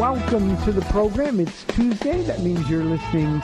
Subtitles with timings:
[0.00, 1.40] Welcome to the program.
[1.40, 2.22] It's Tuesday.
[2.22, 3.38] That means you're listening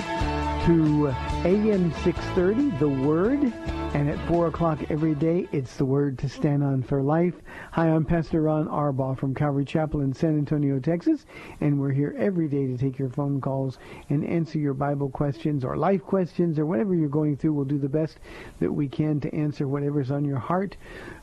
[0.64, 1.08] to
[1.44, 3.52] AM 630, The Word.
[3.96, 7.32] And at 4 o'clock every day, it's the Word to Stand On for Life.
[7.70, 11.24] Hi, I'm Pastor Ron Arbaugh from Calvary Chapel in San Antonio, Texas.
[11.62, 13.78] And we're here every day to take your phone calls
[14.10, 17.54] and answer your Bible questions or life questions or whatever you're going through.
[17.54, 18.18] We'll do the best
[18.60, 20.76] that we can to answer whatever's on your heart.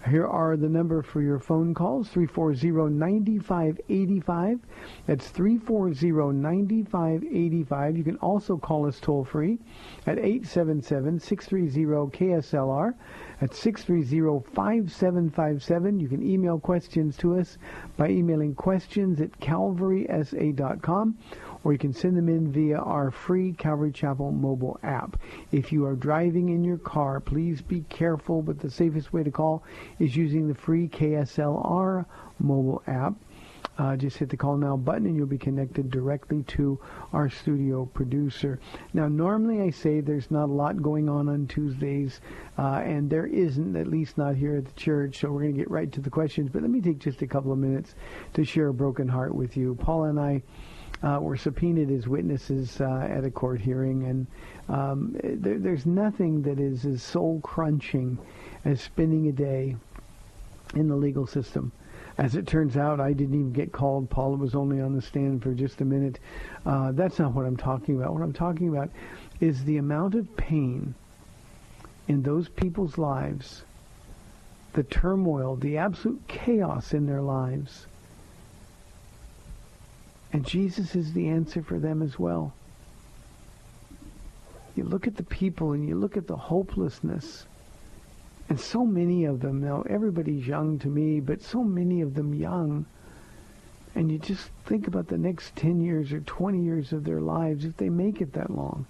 [0.09, 4.59] Here are the number for your phone calls, 340-9585.
[5.05, 7.97] That's 340-9585.
[7.97, 9.59] You can also call us toll free
[10.07, 10.17] at
[12.63, 12.93] 877-630-KSLR
[13.41, 15.99] at 630-5757.
[15.99, 17.57] You can email questions to us
[17.97, 21.17] by emailing questions at calvarysa.com
[21.63, 25.19] or you can send them in via our free Calvary Chapel mobile app.
[25.51, 29.31] If you are driving in your car, please be careful, but the safest way to
[29.31, 29.63] call
[29.99, 32.05] is using the free KSLR
[32.39, 33.13] mobile app.
[33.77, 36.79] Uh, just hit the call now button and you'll be connected directly to
[37.11, 38.59] our studio producer.
[38.93, 42.21] Now, normally I say there's not a lot going on on Tuesdays,
[42.59, 45.57] uh, and there isn't, at least not here at the church, so we're going to
[45.57, 46.49] get right to the questions.
[46.51, 47.95] But let me take just a couple of minutes
[48.35, 49.75] to share a broken heart with you.
[49.75, 50.43] Paula and I
[51.01, 54.27] uh, were subpoenaed as witnesses uh, at a court hearing, and
[54.69, 58.17] um, there, there's nothing that is as soul crunching
[58.65, 59.75] as spending a day
[60.75, 61.71] in the legal system.
[62.17, 64.09] As it turns out, I didn't even get called.
[64.09, 66.19] Paula was only on the stand for just a minute.
[66.65, 68.13] Uh, that's not what I'm talking about.
[68.13, 68.91] What I'm talking about
[69.39, 70.93] is the amount of pain
[72.07, 73.63] in those people's lives,
[74.73, 77.87] the turmoil, the absolute chaos in their lives.
[80.31, 82.53] And Jesus is the answer for them as well.
[84.75, 87.45] You look at the people and you look at the hopelessness
[88.53, 92.35] and so many of them, now everybody's young to me, but so many of them
[92.35, 92.85] young.
[93.95, 97.65] And you just think about the next 10 years or 20 years of their lives
[97.65, 98.85] if they make it that long.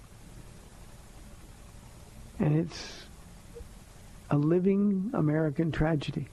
[2.38, 3.04] And it's
[4.30, 6.28] a living American tragedy.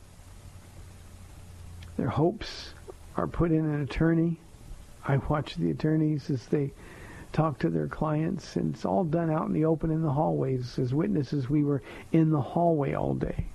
[1.96, 2.74] Their hopes
[3.16, 4.42] are put in an attorney.
[5.08, 6.74] I watch the attorneys as they
[7.34, 10.78] talk to their clients, and it's all done out in the open in the hallways.
[10.78, 11.82] As witnesses, we were
[12.12, 13.46] in the hallway all day.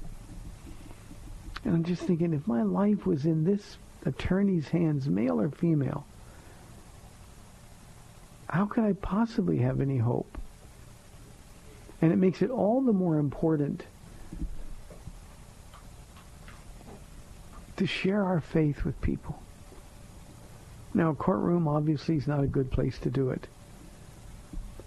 [1.64, 6.06] And I'm just thinking, if my life was in this attorney's hands, male or female,
[8.48, 10.38] how could I possibly have any hope?
[12.00, 13.82] And it makes it all the more important
[17.76, 19.42] to share our faith with people.
[20.94, 23.46] Now, a courtroom obviously is not a good place to do it.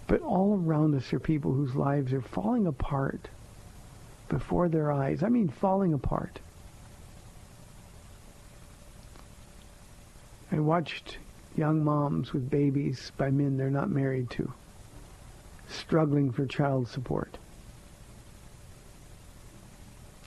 [0.09, 3.29] But all around us are people whose lives are falling apart
[4.27, 5.21] before their eyes.
[5.21, 6.39] I mean, falling apart.
[10.51, 11.19] I watched
[11.55, 14.51] young moms with babies by men they're not married to,
[15.67, 17.37] struggling for child support.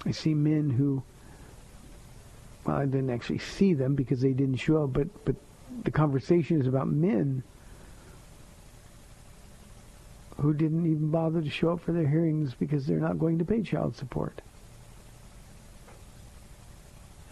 [0.07, 1.03] I see men who,
[2.65, 5.35] well, I didn't actually see them because they didn't show up, but, but
[5.83, 7.43] the conversation is about men
[10.39, 13.45] who didn't even bother to show up for their hearings because they're not going to
[13.45, 14.41] pay child support.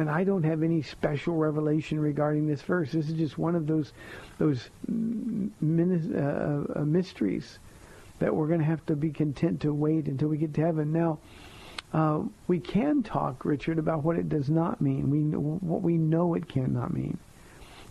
[0.00, 2.90] And I don't have any special revelation regarding this verse.
[2.90, 3.92] This is just one of those
[4.38, 7.58] those uh, uh, mysteries
[8.18, 10.92] that we're going to have to be content to wait until we get to heaven.
[10.92, 11.18] Now,
[11.92, 15.10] uh, we can talk, Richard, about what it does not mean.
[15.10, 17.18] We what we know it cannot mean.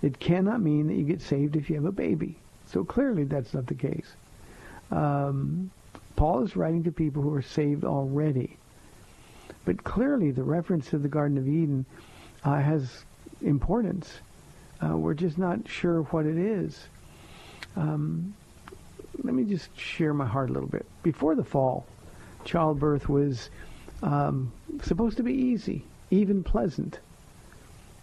[0.02, 2.38] It cannot mean that you get saved if you have a baby.
[2.66, 4.16] So clearly, that's not the case.
[4.90, 5.70] Um,
[6.16, 8.58] Paul is writing to people who are saved already.
[9.66, 11.86] But clearly, the reference to the Garden of Eden
[12.44, 13.06] uh, has
[13.42, 14.20] importance.
[14.84, 16.88] Uh, we're just not sure what it is.
[17.76, 18.34] Um,
[19.24, 20.86] let me just share my heart a little bit.
[21.04, 21.86] Before the fall,
[22.46, 23.50] childbirth was
[24.02, 24.52] um,
[24.82, 27.00] supposed to be easy, even pleasant.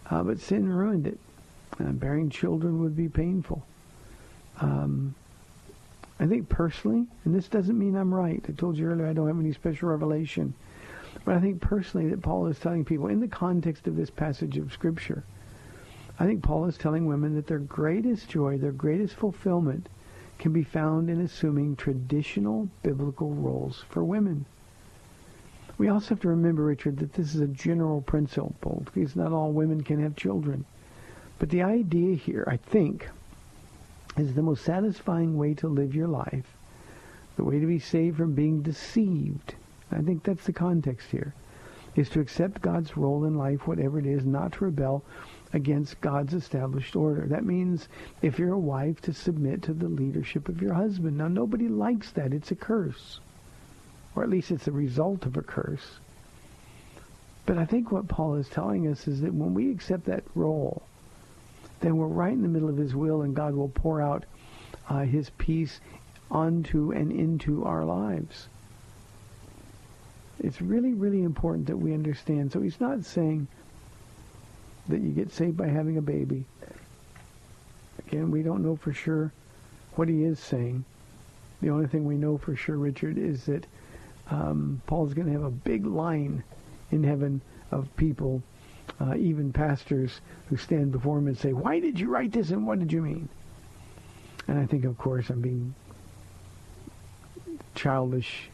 [0.09, 1.19] Uh, but sin ruined it.
[1.79, 3.65] Uh, bearing children would be painful.
[4.61, 5.13] Um,
[6.19, 8.43] I think personally, and this doesn't mean I'm right.
[8.47, 10.53] I told you earlier I don't have any special revelation.
[11.27, 14.57] But I think personally that Paul is telling people, in the context of this passage
[14.57, 15.25] of Scripture,
[16.17, 19.89] I think Paul is telling women that their greatest joy, their greatest fulfillment,
[20.39, 24.45] can be found in assuming traditional biblical roles for women.
[25.77, 29.51] We also have to remember, Richard, that this is a general principle because not all
[29.51, 30.63] women can have children.
[31.39, 33.09] But the idea here, I think,
[34.15, 36.55] is the most satisfying way to live your life,
[37.35, 39.55] the way to be saved from being deceived.
[39.91, 41.33] I think that's the context here,
[41.95, 45.03] is to accept God's role in life, whatever it is, not to rebel
[45.53, 47.25] against God's established order.
[47.27, 47.87] That means
[48.21, 51.17] if you're a wife, to submit to the leadership of your husband.
[51.17, 52.33] Now, nobody likes that.
[52.33, 53.19] It's a curse
[54.17, 55.99] or at least it's the result of a curse.
[57.45, 60.81] But I think what Paul is telling us is that when we accept that role,
[61.81, 64.25] then we're right in the middle of his will and God will pour out
[64.89, 65.79] uh, his peace
[66.31, 68.49] onto and into our lives.
[70.39, 72.51] It's really, really important that we understand.
[72.51, 73.47] So he's not saying
[74.87, 76.45] that you get saved by having a baby.
[78.07, 79.31] Again, we don't know for sure
[79.95, 80.85] what he is saying.
[81.61, 83.65] The only thing we know for sure, Richard, is that
[84.29, 86.43] um, Paul's going to have a big line
[86.91, 87.41] in heaven
[87.71, 88.43] of people,
[89.01, 92.65] uh, even pastors, who stand before him and say, why did you write this and
[92.65, 93.27] what did you mean?
[94.47, 95.73] And I think, of course, I'm being
[97.75, 98.49] childish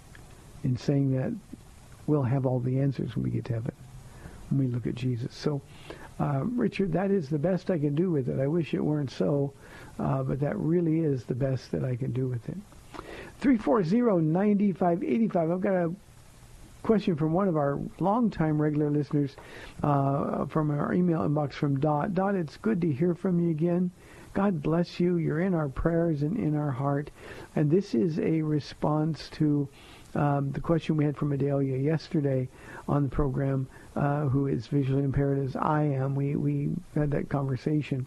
[0.64, 1.34] in saying that
[2.08, 3.72] we'll have all the answers when we get to heaven,
[4.50, 5.36] when we look at Jesus.
[5.36, 5.62] So,
[6.20, 8.40] uh, Richard, that is the best I can do with it.
[8.40, 9.54] I wish it weren't so,
[10.00, 12.58] uh, but that really is the best that I can do with it.
[13.42, 15.54] 340-9585.
[15.54, 15.94] I've got a
[16.84, 19.36] question from one of our longtime regular listeners
[19.82, 22.14] uh, from our email inbox from Dot.
[22.14, 23.90] Dot, it's good to hear from you again.
[24.34, 25.18] God bless you.
[25.18, 27.12] You're in our prayers and in our heart.
[27.56, 29.68] And this is a response to
[30.16, 32.48] um, the question we had from Adelia yesterday
[32.88, 36.16] on the program, uh, who is visually impaired as I am.
[36.16, 38.06] We, we had that conversation.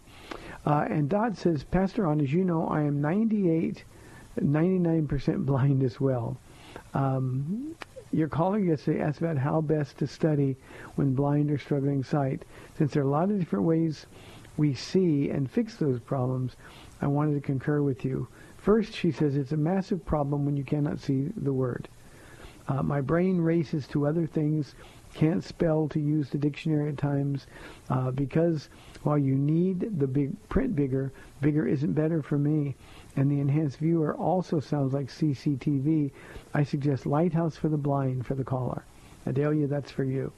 [0.65, 3.83] Uh, and Dot says, Pastor Ron, as you know, I am 98
[4.41, 6.37] 99% blind as well.
[6.93, 7.75] Um,
[8.11, 10.55] your caller yesterday asked about how best to study
[10.95, 12.43] when blind or struggling sight.
[12.77, 14.05] Since there are a lot of different ways
[14.55, 16.55] we see and fix those problems,
[17.01, 18.27] I wanted to concur with you.
[18.57, 21.89] First, she says it's a massive problem when you cannot see the word.
[22.67, 24.75] Uh, my brain races to other things,
[25.13, 27.47] can't spell to use the dictionary at times,
[27.89, 28.69] uh, because
[29.03, 32.75] while you need the big print bigger, bigger isn't better for me
[33.17, 36.11] and the enhanced viewer also sounds like CCTV,
[36.53, 38.83] I suggest Lighthouse for the Blind for the caller.
[39.25, 40.31] Adelia, that's for you.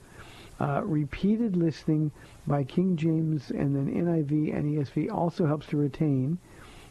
[0.61, 2.11] Uh, repeated listening
[2.47, 6.37] by King James and then NIV and ESV also helps to retain.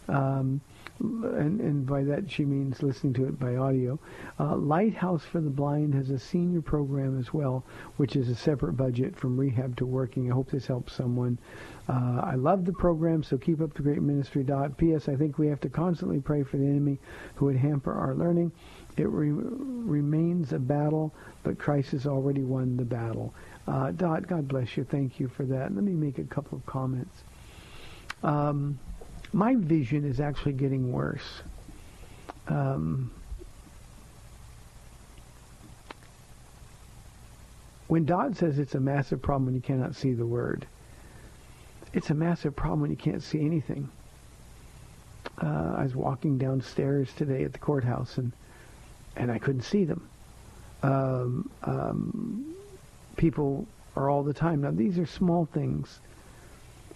[0.09, 0.61] Um,
[1.01, 3.99] and, and by that she means listening to it by audio.
[4.39, 7.65] Uh, Lighthouse for the Blind has a senior program as well,
[7.97, 10.31] which is a separate budget from rehab to working.
[10.31, 11.39] I hope this helps someone.
[11.89, 14.43] Uh, I love the program, so keep up the great ministry.
[14.43, 14.77] Dot.
[14.77, 15.09] P.S.
[15.09, 16.99] I think we have to constantly pray for the enemy
[17.37, 18.53] who would hamper our learning.
[18.97, 21.15] It re- remains a battle,
[21.45, 23.33] but Christ has already won the battle.
[23.67, 24.85] Uh, Dot, God bless you.
[24.85, 25.75] Thank you for that.
[25.75, 27.23] Let me make a couple of comments.
[28.23, 28.79] Um,
[29.33, 31.43] my vision is actually getting worse.
[32.47, 33.11] Um,
[37.89, 40.67] when Dot says it's a massive problem when you cannot see the word,
[41.93, 43.89] it's a massive problem when you can't see anything.
[45.43, 48.33] Uh, I was walking downstairs today at the courthouse and
[49.17, 50.09] and I couldn't see them.
[50.83, 52.55] Um, um,
[53.17, 53.67] people
[53.97, 54.61] are all the time.
[54.61, 55.99] Now these are small things,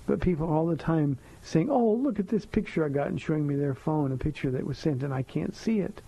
[0.06, 3.46] but people all the time saying, "Oh, look at this picture I got," and showing
[3.46, 6.00] me their phone, a picture that was sent, and I can't see it.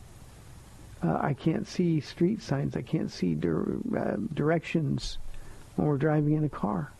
[1.02, 2.76] Uh, I can't see street signs.
[2.76, 5.18] I can't see dir- uh, directions
[5.76, 6.92] when we're driving in a car.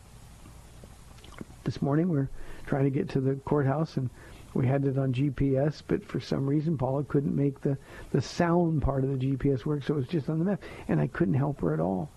[1.63, 2.29] This morning we're
[2.67, 4.09] trying to get to the courthouse, and
[4.53, 7.77] we had it on GPS, but for some reason Paula couldn't make the,
[8.11, 10.99] the sound part of the GPS work, so it was just on the map, and
[10.99, 12.09] I couldn't help her at all.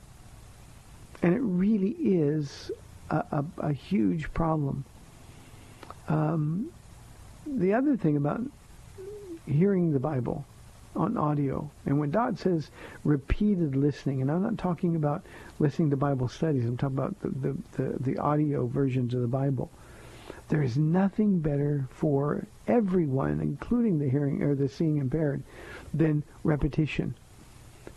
[1.22, 2.70] And it really is
[3.10, 4.84] a, a, a huge problem.
[6.08, 6.70] Um,
[7.46, 8.40] the other thing about
[9.46, 10.44] hearing the Bible
[10.96, 12.70] on audio, and when Dot says
[13.04, 15.24] repeated listening, and I'm not talking about
[15.58, 19.28] listening to Bible studies, I'm talking about the, the, the, the audio versions of the
[19.28, 19.70] Bible.
[20.48, 25.42] There is nothing better for everyone, including the hearing or the seeing impaired,
[25.92, 27.14] than repetition.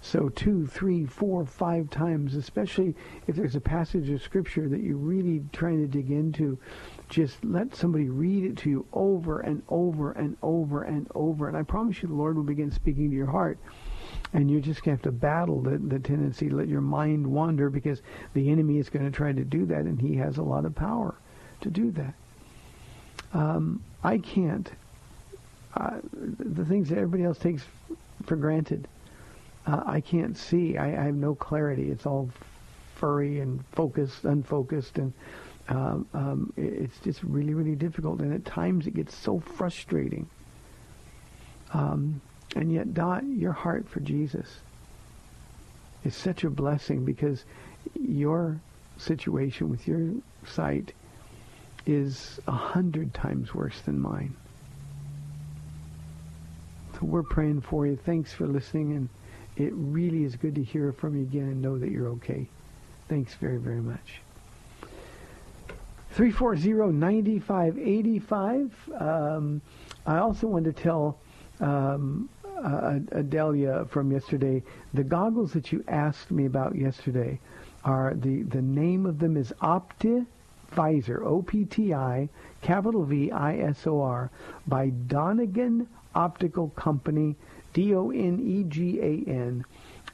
[0.01, 2.95] So two, three, four, five times, especially
[3.27, 6.57] if there's a passage of scripture that you're really trying to dig into,
[7.09, 11.47] just let somebody read it to you over and over and over and over.
[11.47, 13.59] And I promise you the Lord will begin speaking to your heart.
[14.33, 17.27] And you're just going to have to battle the, the tendency to let your mind
[17.27, 18.01] wander because
[18.33, 20.73] the enemy is going to try to do that, and he has a lot of
[20.73, 21.15] power
[21.61, 22.13] to do that.
[23.33, 24.69] Um, I can't.
[25.75, 27.63] Uh, the things that everybody else takes
[28.25, 28.87] for granted,
[29.71, 30.77] uh, I can't see.
[30.77, 31.91] I, I, have no clarity.
[31.91, 32.29] It's all
[32.95, 35.13] furry and focused, unfocused, and
[35.69, 38.19] um, um, it's just really, really difficult.
[38.19, 40.27] And at times it gets so frustrating.
[41.73, 42.21] Um,
[42.55, 44.59] and yet, Dot, your heart for Jesus
[46.03, 47.45] is such a blessing because
[47.97, 48.59] your
[48.97, 50.11] situation with your
[50.45, 50.91] sight
[51.85, 54.35] is a hundred times worse than mine.
[56.93, 57.95] So we're praying for you.
[57.95, 59.09] Thanks for listening, and
[59.57, 62.47] it really is good to hear from you again and know that you're okay.
[63.09, 64.21] Thanks very, very much.
[66.15, 69.01] 340-9585.
[69.01, 69.61] Um,
[70.05, 71.17] I also wanted to tell
[71.59, 72.29] um,
[72.63, 77.39] uh, Adelia from yesterday, the goggles that you asked me about yesterday
[77.83, 80.25] are, the, the name of them is Opti
[80.71, 82.29] Visor, O-P-T-I,
[82.61, 84.31] capital V-I-S-O-R,
[84.67, 87.35] by Donegan Optical Company,
[87.73, 89.65] D-O-N-E-G-A-N.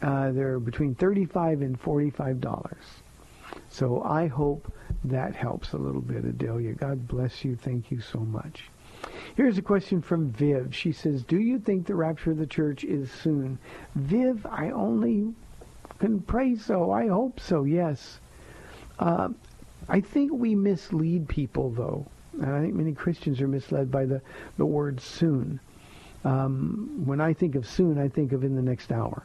[0.02, 2.76] Uh, they're between 35 and $45.
[3.70, 4.72] So I hope
[5.06, 6.74] that helps a little bit, Adelia.
[6.74, 7.56] God bless you.
[7.56, 8.70] Thank you so much.
[9.36, 10.74] Here's a question from Viv.
[10.76, 13.60] She says, do you think the rapture of the church is soon?
[13.96, 15.34] Viv, I only
[16.00, 16.92] can pray so.
[16.92, 18.20] I hope so, yes.
[19.00, 19.30] Uh,
[19.90, 22.06] I think we mislead people, though.
[22.34, 24.22] And I think many Christians are misled by the,
[24.58, 25.60] the word soon.
[26.28, 29.24] Um, when I think of soon, I think of in the next hour.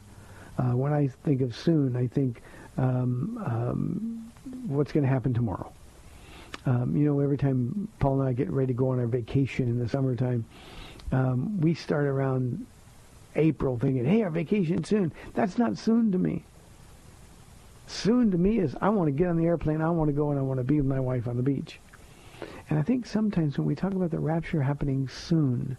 [0.57, 2.43] Uh, when I think of soon, I think
[2.79, 4.33] um, um,
[4.69, 5.73] what's going to happen tomorrow.
[6.65, 9.67] Um, you know, every time Paul and I get ready to go on our vacation
[9.67, 10.45] in the summertime,
[11.11, 12.65] um, we start around
[13.35, 15.13] April thinking, hey, our vacation soon.
[15.35, 16.45] That's not soon to me.
[17.89, 20.31] Soon to me is I want to get on the airplane, I want to go
[20.31, 21.81] and I want to be with my wife on the beach.
[22.71, 25.77] And I think sometimes when we talk about the rapture happening soon,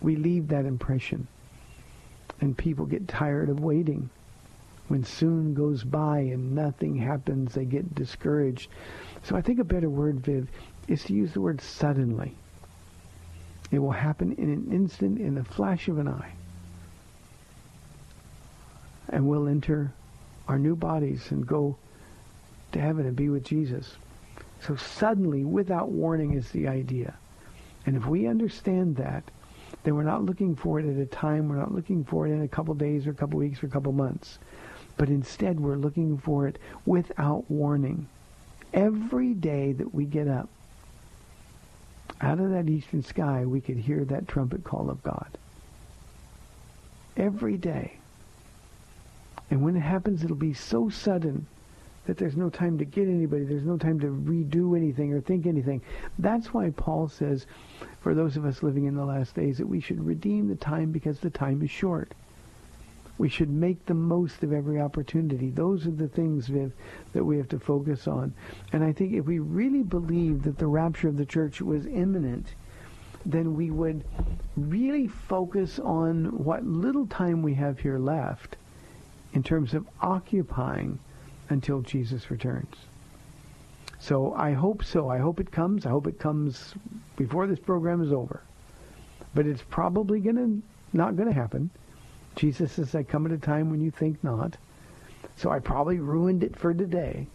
[0.00, 1.26] we leave that impression.
[2.40, 4.10] And people get tired of waiting.
[4.88, 8.70] When soon goes by and nothing happens, they get discouraged.
[9.22, 10.48] So I think a better word, Viv,
[10.86, 12.34] is to use the word suddenly.
[13.70, 16.32] It will happen in an instant, in the flash of an eye.
[19.10, 19.92] And we'll enter
[20.46, 21.76] our new bodies and go
[22.72, 23.96] to heaven and be with Jesus.
[24.60, 27.14] So suddenly, without warning, is the idea.
[27.84, 29.24] And if we understand that,
[29.84, 31.48] then we're not looking for it at a time.
[31.48, 33.70] We're not looking for it in a couple days or a couple weeks or a
[33.70, 34.38] couple months.
[34.96, 38.06] but instead we're looking for it without warning.
[38.74, 40.48] Every day that we get up,
[42.20, 45.38] out of that eastern sky, we could hear that trumpet call of God.
[47.16, 47.98] Every day.
[49.50, 51.46] And when it happens, it'll be so sudden
[52.08, 53.44] that there's no time to get anybody.
[53.44, 55.82] There's no time to redo anything or think anything.
[56.18, 57.44] That's why Paul says,
[58.00, 60.90] for those of us living in the last days, that we should redeem the time
[60.90, 62.14] because the time is short.
[63.18, 65.50] We should make the most of every opportunity.
[65.50, 66.72] Those are the things, Viv,
[67.12, 68.32] that we have to focus on.
[68.72, 72.54] And I think if we really believe that the rapture of the church was imminent,
[73.26, 74.02] then we would
[74.56, 78.56] really focus on what little time we have here left
[79.34, 80.98] in terms of occupying
[81.48, 82.74] until Jesus returns.
[84.00, 85.08] So I hope so.
[85.08, 85.84] I hope it comes.
[85.84, 86.74] I hope it comes
[87.16, 88.42] before this program is over.
[89.34, 90.58] But it's probably gonna
[90.92, 91.70] not gonna happen.
[92.36, 94.56] Jesus says, I come at a time when you think not.
[95.36, 97.26] So I probably ruined it for today.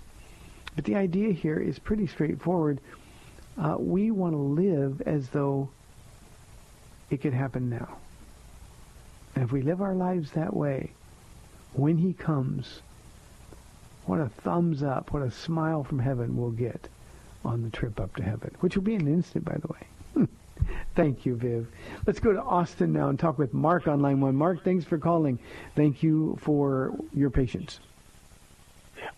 [0.76, 2.80] But the idea here is pretty straightforward.
[3.58, 5.70] Uh, we want to live as though
[7.10, 7.98] it could happen now.
[9.36, 10.92] And if we live our lives that way,
[11.74, 12.82] when he comes,
[14.06, 16.90] what a thumbs up, what a smile from heaven we'll get
[17.46, 20.28] on the trip up to heaven, which will be an instant, by the way.
[20.96, 21.68] Thank you, Viv.
[22.06, 24.36] Let's go to Austin now and talk with Mark on line one.
[24.36, 25.40] Mark, thanks for calling.
[25.76, 27.80] Thank you for your patience.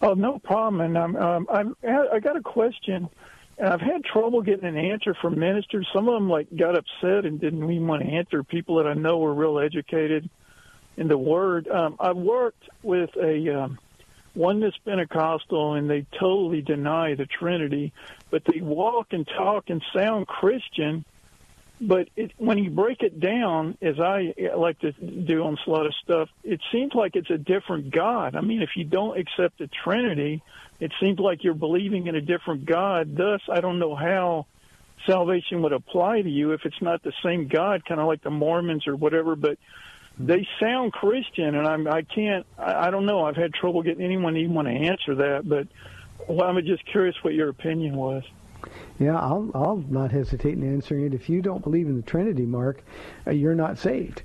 [0.02, 0.82] Oh, no problem.
[0.82, 3.10] And I'm, um, I'm, I got a question.
[3.58, 5.88] And I've had trouble getting an answer from ministers.
[5.94, 8.44] Some of them like got upset and didn't even want to answer.
[8.44, 10.30] People that I know were real educated
[10.98, 11.68] in the Word.
[11.68, 13.80] Um, I worked with a um,
[14.36, 17.94] oneness Pentecostal, and they totally deny the Trinity,
[18.30, 21.06] but they walk and talk and sound Christian.
[21.82, 25.86] But it, when you break it down, as I like to do on a lot
[25.86, 28.36] of stuff, it seems like it's a different God.
[28.36, 30.42] I mean, if you don't accept the Trinity,
[30.80, 33.16] it seems like you're believing in a different God.
[33.18, 34.46] Thus, I don't know how
[35.06, 38.32] salvation would apply to you if it's not the same God, kind of like the
[38.32, 39.36] Mormons or whatever.
[39.36, 39.58] But
[40.18, 43.26] they sound Christian, and I'm I can't I, I don't know.
[43.26, 45.68] I've had trouble getting anyone even want to answer that, but
[46.28, 48.24] well, I'm just curious what your opinion was.
[49.00, 51.14] Yeah, I'll I'll not hesitate in answering it.
[51.14, 52.84] If you don't believe in the Trinity, Mark,
[53.28, 54.24] uh, you're not saved.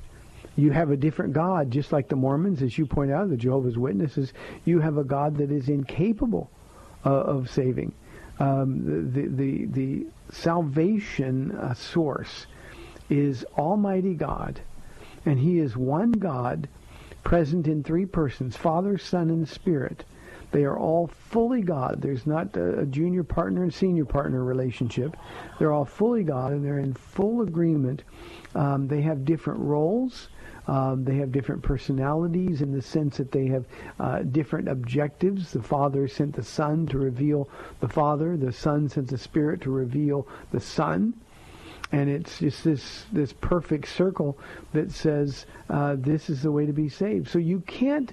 [0.56, 3.78] You have a different God, just like the Mormons, as you point out, the Jehovah's
[3.78, 4.32] Witnesses.
[4.64, 6.50] You have a God that is incapable
[7.04, 7.92] uh, of saving.
[8.38, 12.46] Um, the, the the the salvation uh, source
[13.08, 14.60] is Almighty God
[15.24, 16.68] and he is one God
[17.22, 20.04] present in three persons, Father, Son, and Spirit.
[20.52, 22.00] They are all fully God.
[22.02, 25.16] There's not a junior partner and senior partner relationship.
[25.58, 28.02] They're all fully God, and they're in full agreement.
[28.54, 30.28] Um, they have different roles.
[30.66, 33.64] Um, they have different personalities in the sense that they have
[33.98, 35.52] uh, different objectives.
[35.52, 37.48] The Father sent the Son to reveal
[37.80, 38.36] the Father.
[38.36, 41.14] The Son sent the Spirit to reveal the Son
[41.92, 44.38] and it's just this this perfect circle
[44.72, 47.28] that says uh, this is the way to be saved.
[47.28, 48.12] So you can't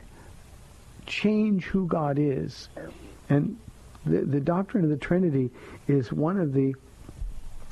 [1.06, 2.70] change who God is,
[3.30, 3.58] and
[4.06, 5.52] the the doctrine of the Trinity
[5.88, 6.74] is one of the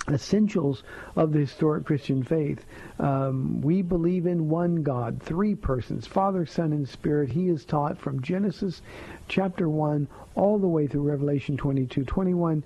[0.09, 0.83] essentials
[1.15, 2.63] of the historic Christian faith.
[2.99, 7.31] Um, we believe in one God, three persons, Father, Son, and Spirit.
[7.31, 8.81] He is taught from Genesis
[9.27, 12.63] chapter 1 all the way through Revelation 22, 21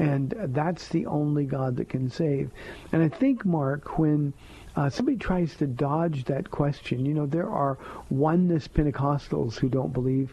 [0.00, 2.50] and that's the only God that can save.
[2.90, 4.32] And I think, Mark, when
[4.74, 7.76] uh, somebody tries to dodge that question, you know, there are
[8.08, 10.32] oneness Pentecostals who don't believe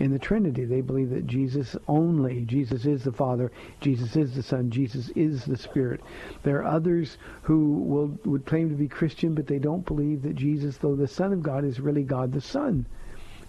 [0.00, 0.64] in the Trinity.
[0.64, 5.44] They believe that Jesus only, Jesus is the Father, Jesus is the Son, Jesus is
[5.44, 6.00] the Spirit.
[6.42, 10.34] There are others who will would claim to be Christian, but they don't believe that
[10.34, 12.84] Jesus, though the Son of God, is really God the Son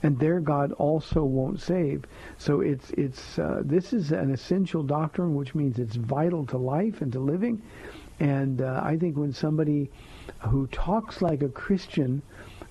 [0.03, 2.05] and their God also won't save.
[2.37, 7.01] So it's it's uh, this is an essential doctrine, which means it's vital to life
[7.01, 7.61] and to living.
[8.19, 9.89] And uh, I think when somebody
[10.39, 12.21] who talks like a Christian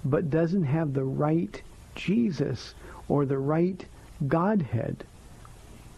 [0.05, 1.63] but doesn't have the right
[1.95, 2.75] Jesus
[3.09, 3.85] or the right
[4.27, 5.05] Godhead,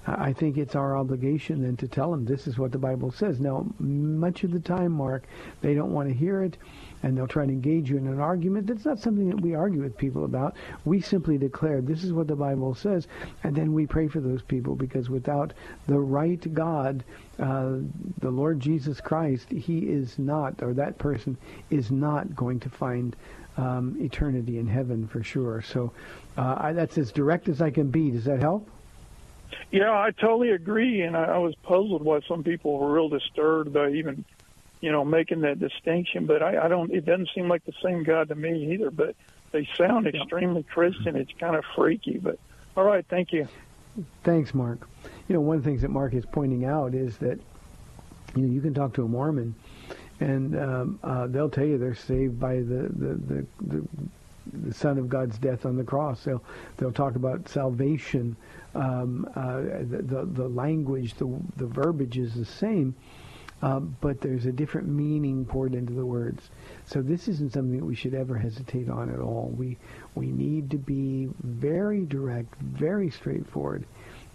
[0.06, 3.40] I think it's our obligation then to tell them this is what the Bible says.
[3.40, 5.24] Now, much of the time, Mark,
[5.60, 6.56] they don't want to hear it
[7.02, 8.66] and they'll try to engage you in an argument.
[8.66, 10.56] That's not something that we argue with people about.
[10.84, 13.06] We simply declare this is what the Bible says,
[13.44, 15.52] and then we pray for those people because without
[15.86, 17.04] the right God,
[17.38, 17.76] uh,
[18.18, 21.36] the Lord Jesus Christ, he is not, or that person
[21.70, 23.14] is not going to find
[23.56, 25.62] um, eternity in heaven for sure.
[25.62, 25.92] So
[26.36, 28.10] uh, I, that's as direct as I can be.
[28.10, 28.68] Does that help?
[29.70, 33.72] Yeah, I totally agree, and I, I was puzzled why some people were real disturbed
[33.72, 34.24] by even
[34.86, 36.26] you know, making that distinction.
[36.26, 36.92] But I, I don't.
[36.92, 38.92] It doesn't seem like the same God to me either.
[38.92, 39.16] But
[39.50, 41.16] they sound extremely Christian.
[41.16, 42.38] It's kind of freaky, but
[42.76, 43.48] all right, thank you.
[44.22, 44.88] Thanks, Mark.
[45.26, 47.40] You know, one of the things that Mark is pointing out is that
[48.36, 49.56] you know you can talk to a Mormon,
[50.20, 53.88] and um, uh, they'll tell you they're saved by the the, the the
[54.52, 56.22] the Son of God's death on the cross.
[56.22, 56.44] They'll
[56.76, 58.36] they'll talk about salvation.
[58.76, 62.94] Um, uh, the, the the language, the the verbiage is the same,
[63.62, 66.50] uh, but there's a different meaning poured into the words.
[66.84, 69.52] So this isn't something that we should ever hesitate on at all.
[69.56, 69.78] We
[70.14, 73.84] we need to be very direct, very straightforward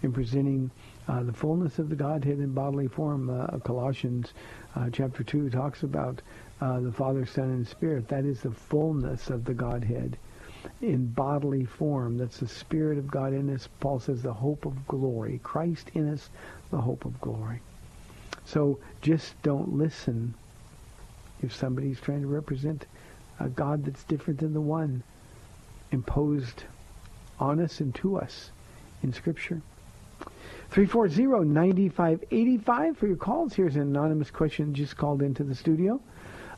[0.02, 0.70] in presenting
[1.08, 3.30] uh, the fullness of the Godhead in bodily form.
[3.30, 4.34] Uh, Colossians
[4.74, 6.20] uh, chapter 2 talks about
[6.60, 8.08] uh, the Father, Son, and Spirit.
[8.08, 10.16] That is the fullness of the Godhead
[10.80, 12.18] in bodily form.
[12.18, 13.68] That's the Spirit of God in us.
[13.80, 15.40] Paul says the hope of glory.
[15.42, 16.30] Christ in us,
[16.70, 17.60] the hope of glory.
[18.44, 20.34] So just don't listen
[21.42, 22.86] if somebody's trying to represent
[23.40, 25.02] a God that's different than the one
[25.90, 26.64] imposed
[27.38, 28.50] on us and to us
[29.02, 29.60] in Scripture.
[30.72, 33.52] 340-9585 for your calls.
[33.54, 36.00] Here's an anonymous question just called into the studio.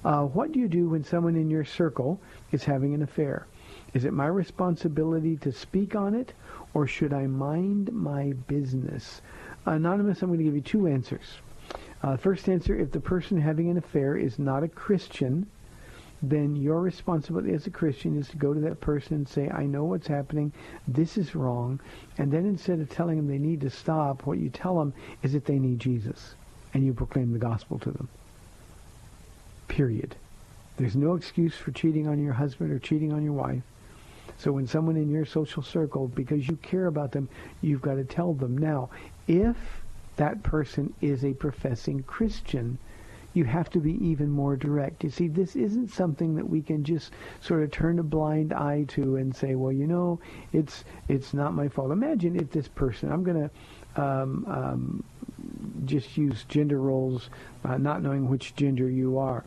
[0.05, 2.21] Uh, what do you do when someone in your circle
[2.53, 3.49] is having an affair?
[3.95, 6.35] Is it my responsibility to speak on it,
[6.75, 9.21] or should I mind my business?
[9.67, 11.39] Anonymous, I'm going to give you two answers.
[12.05, 15.47] Uh, first answer, if the person having an affair is not a Christian,
[16.21, 19.65] then your responsibility as a Christian is to go to that person and say, I
[19.65, 20.53] know what's happening.
[20.87, 21.81] This is wrong.
[22.19, 25.33] And then instead of telling them they need to stop, what you tell them is
[25.33, 26.35] that they need Jesus.
[26.75, 28.09] And you proclaim the gospel to them.
[29.69, 30.15] Period.
[30.77, 33.63] There's no excuse for cheating on your husband or cheating on your wife.
[34.37, 37.31] So when someone in your social circle, because you care about them,
[37.63, 38.59] you've got to tell them.
[38.59, 38.91] Now,
[39.27, 39.57] if
[40.17, 42.79] that person is a professing Christian,
[43.35, 45.03] you have to be even more direct.
[45.03, 48.85] You see, this isn't something that we can just sort of turn a blind eye
[48.89, 50.21] to and say, well, you know,
[50.53, 51.91] it's it's not my fault.
[51.91, 55.05] Imagine if this person, I'm going to um, um,
[55.85, 57.29] just use gender roles,
[57.65, 59.45] uh, not knowing which gender you are.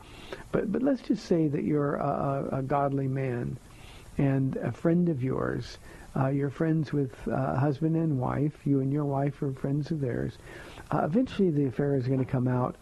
[0.52, 3.58] But but let's just say that you're a, a, a godly man,
[4.18, 5.78] and a friend of yours.
[6.18, 8.54] Uh, you're friends with uh, husband and wife.
[8.66, 10.38] You and your wife are friends of theirs.
[10.90, 12.76] Uh, eventually, the affair is going to come out.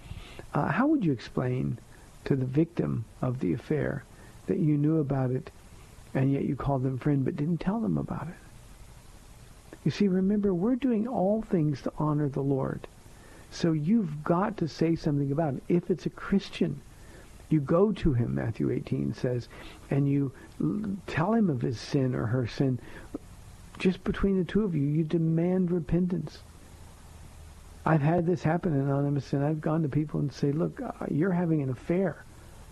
[0.54, 1.78] Uh, how would you explain
[2.24, 4.04] to the victim of the affair
[4.48, 5.52] that you knew about it,
[6.13, 8.36] and yet you called them friend but didn't tell them about it?
[9.84, 12.88] You see, remember, we're doing all things to honor the Lord.
[13.52, 15.63] So you've got to say something about it.
[15.67, 16.82] If it's a Christian,
[17.50, 19.48] you go to him, Matthew 18 says,
[19.91, 20.32] and you
[21.06, 22.80] tell him of his sin or her sin.
[23.77, 26.39] Just between the two of you, you demand repentance.
[27.85, 31.31] I've had this happen, Anonymous, and I've gone to people and say, look, uh, you're
[31.31, 32.23] having an affair.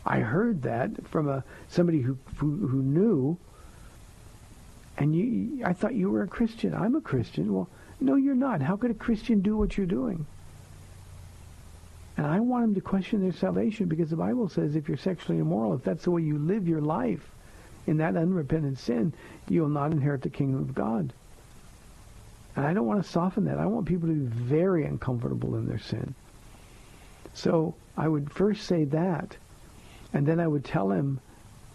[0.06, 3.38] I heard that from a somebody who, who, who knew,
[4.98, 6.74] and you, I thought you were a Christian.
[6.74, 7.54] I'm a Christian.
[7.54, 8.62] Well, no, you're not.
[8.62, 10.26] How could a Christian do what you're doing?
[12.18, 15.40] And I want them to question their salvation because the Bible says if you're sexually
[15.40, 17.33] immoral, if that's the way you live your life
[17.86, 19.14] in that unrepentant sin,
[19.50, 21.14] you'll not inherit the kingdom of God.
[22.56, 23.58] And I don't want to soften that.
[23.58, 26.14] I want people to be very uncomfortable in their sin.
[27.34, 29.38] So I would first say that,
[30.14, 31.20] and then I would tell him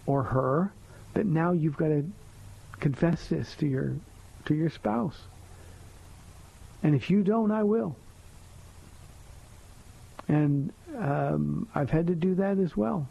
[0.06, 0.72] or her
[1.14, 2.04] that now you've got to
[2.78, 3.94] confess this to your
[4.44, 5.18] to your spouse.
[6.82, 7.96] And if you don't, I will.
[10.28, 13.08] And um, I've had to do that as well.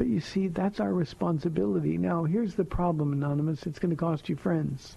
[0.00, 1.98] But you see, that's our responsibility.
[1.98, 3.66] Now, here's the problem, Anonymous.
[3.66, 4.96] It's going to cost you friends.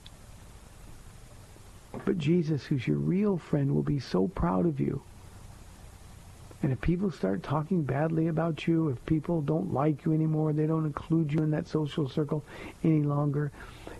[2.05, 5.01] But Jesus, who's your real friend, will be so proud of you.
[6.61, 10.67] And if people start talking badly about you, if people don't like you anymore, they
[10.67, 12.41] don't include you in that social circle
[12.81, 13.51] any longer,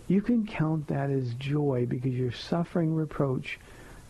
[0.08, 3.58] you can count that as joy because you're suffering reproach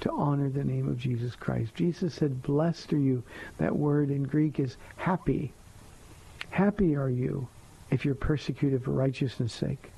[0.02, 1.74] to honor the name of Jesus Christ.
[1.74, 3.24] Jesus said, blessed are you.
[3.59, 5.52] That word in Greek is happy.
[6.54, 7.48] Happy are you
[7.90, 9.90] if you're persecuted for righteousness' sake.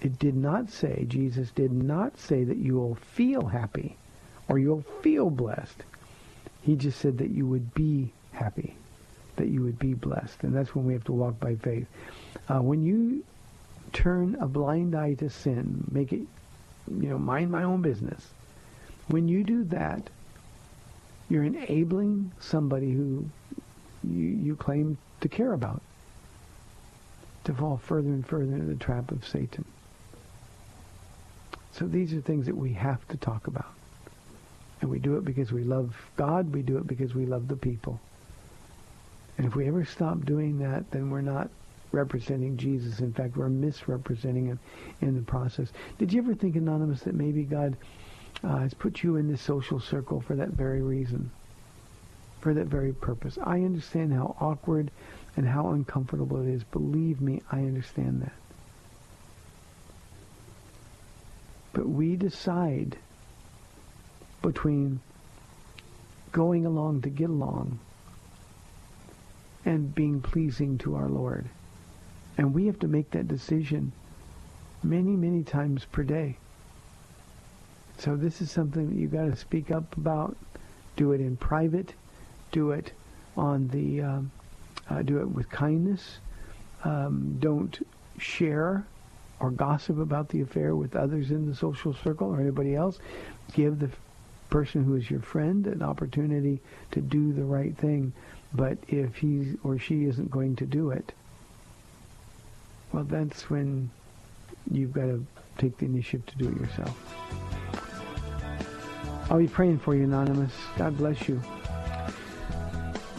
[0.00, 3.96] It did not say, Jesus did not say that you will feel happy
[4.48, 5.84] or you'll feel blessed.
[6.62, 8.76] He just said that you would be happy,
[9.36, 10.42] that you would be blessed.
[10.42, 11.86] And that's when we have to walk by faith.
[12.48, 13.22] Uh, when you
[13.92, 16.26] turn a blind eye to sin, make it,
[16.90, 18.26] you know, mind my own business.
[19.06, 20.10] When you do that,
[21.28, 23.26] you're enabling somebody who
[24.10, 25.80] you, you claim to care about
[27.44, 29.64] to fall further and further into the trap of Satan.
[31.72, 33.72] So these are things that we have to talk about.
[34.80, 36.52] And we do it because we love God.
[36.52, 38.00] We do it because we love the people.
[39.36, 41.50] And if we ever stop doing that, then we're not
[41.90, 43.00] representing Jesus.
[43.00, 44.60] In fact, we're misrepresenting him
[45.00, 45.68] in the process.
[45.98, 47.76] Did you ever think, Anonymous, that maybe God
[48.42, 51.30] uh, has put you in this social circle for that very reason?
[52.44, 53.38] For that very purpose.
[53.42, 54.90] I understand how awkward
[55.34, 56.62] and how uncomfortable it is.
[56.62, 58.34] Believe me, I understand that.
[61.72, 62.98] But we decide
[64.42, 65.00] between
[66.32, 67.78] going along to get along
[69.64, 71.48] and being pleasing to our Lord.
[72.36, 73.90] And we have to make that decision
[74.82, 76.36] many, many times per day.
[78.00, 80.36] So this is something that you've got to speak up about.
[80.96, 81.94] Do it in private.
[82.54, 82.92] Do it
[83.36, 84.00] on the.
[84.00, 84.30] Um,
[84.88, 86.18] uh, do it with kindness.
[86.84, 87.84] Um, don't
[88.18, 88.86] share
[89.40, 92.98] or gossip about the affair with others in the social circle or anybody else.
[93.54, 93.90] Give the
[94.50, 96.60] person who is your friend an opportunity
[96.92, 98.12] to do the right thing.
[98.52, 101.12] But if he or she isn't going to do it,
[102.92, 103.90] well, that's when
[104.70, 105.26] you've got to
[105.58, 106.94] take the initiative to do it yourself.
[109.28, 110.52] I'll be praying for you, Anonymous.
[110.76, 111.42] God bless you.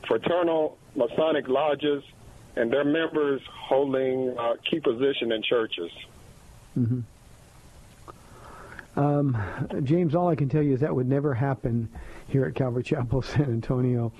[0.08, 2.02] fraternal Masonic lodges
[2.56, 5.90] and their members holding uh, key position in churches.
[8.96, 9.36] Um,
[9.84, 11.90] James, all I can tell you is that would never happen
[12.28, 14.12] here at Calvary Chapel, San Antonio.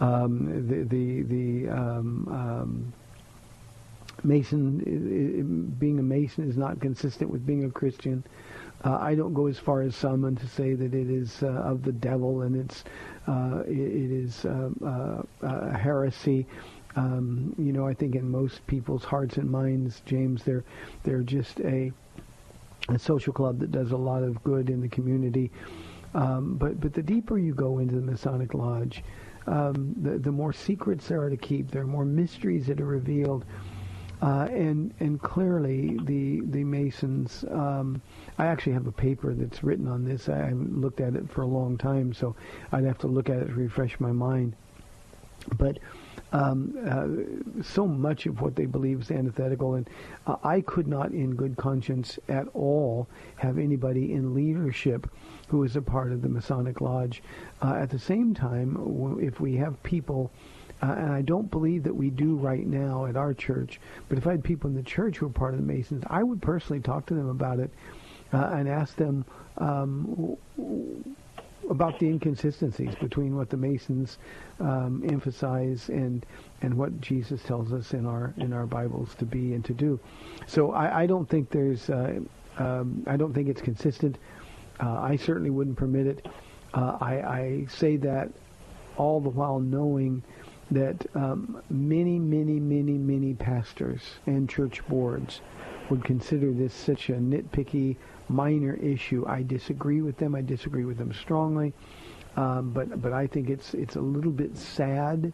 [0.00, 2.92] Um, the the the um, um,
[4.24, 8.24] Mason, being a Mason is not consistent with being a Christian.
[8.84, 11.48] Uh, I don't go as far as some and to say that it is uh,
[11.48, 12.84] of the devil and it's
[13.28, 16.46] uh, it, it is uh, uh, uh, heresy.
[16.96, 20.64] Um, you know, I think in most people's hearts and minds, James, they're
[21.04, 21.92] they're just a
[22.88, 25.50] a social club that does a lot of good in the community.
[26.14, 29.04] Um, but but the deeper you go into the Masonic Lodge,
[29.46, 31.70] um, the the more secrets there are to keep.
[31.70, 33.44] There are more mysteries that are revealed.
[34.22, 37.44] Uh, and and clearly the the Masons.
[37.50, 38.02] Um,
[38.40, 40.30] I actually have a paper that's written on this.
[40.30, 42.34] I haven't looked at it for a long time, so
[42.72, 44.54] I'd have to look at it to refresh my mind.
[45.58, 45.78] But
[46.32, 49.90] um, uh, so much of what they believe is antithetical, and
[50.26, 55.10] uh, I could not, in good conscience, at all have anybody in leadership
[55.48, 57.22] who is a part of the Masonic Lodge.
[57.60, 60.30] Uh, at the same time, if we have people
[60.82, 63.78] uh, and I don't believe that we do right now at our church.
[64.08, 66.22] But if I had people in the church who are part of the Masons, I
[66.22, 67.70] would personally talk to them about it
[68.32, 69.24] uh, and ask them
[69.58, 70.36] um,
[71.68, 74.18] about the inconsistencies between what the Masons
[74.58, 76.26] um, emphasize and
[76.62, 79.98] and what Jesus tells us in our in our Bibles to be and to do.
[80.46, 82.20] So I, I don't think there's uh,
[82.58, 84.18] um, I don't think it's consistent.
[84.80, 86.26] Uh, I certainly wouldn't permit it.
[86.72, 88.30] Uh, I, I say that
[88.96, 90.22] all the while knowing
[90.70, 95.40] that um, many, many, many, many pastors and church boards
[95.88, 97.96] would consider this such a nitpicky,
[98.30, 99.24] minor issue.
[99.26, 100.34] I disagree with them.
[100.34, 101.72] I disagree with them strongly.
[102.36, 105.32] Um, but but I think it's it's a little bit sad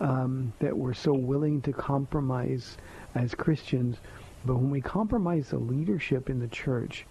[0.00, 2.76] um, that we're so willing to compromise
[3.14, 3.98] as Christians.
[4.44, 7.06] But when we compromise the leadership in the church,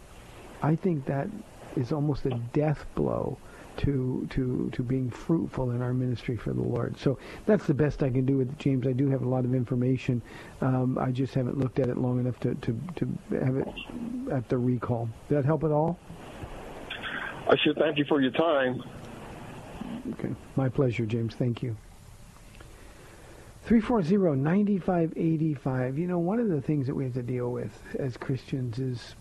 [0.61, 1.27] I think that
[1.75, 3.37] is almost a death blow
[3.77, 6.97] to to to being fruitful in our ministry for the Lord.
[6.97, 8.87] So that's the best I can do with it, James.
[8.87, 10.21] I do have a lot of information.
[10.61, 13.07] Um, I just haven't looked at it long enough to, to, to
[13.43, 13.67] have it
[14.31, 15.09] at the recall.
[15.29, 15.97] Did that help at all?
[17.49, 18.83] I should thank you for your time.
[20.13, 20.29] Okay.
[20.55, 21.35] My pleasure, James.
[21.35, 21.75] Thank you.
[23.67, 25.97] 340-9585.
[25.97, 29.15] You know, one of the things that we have to deal with as Christians is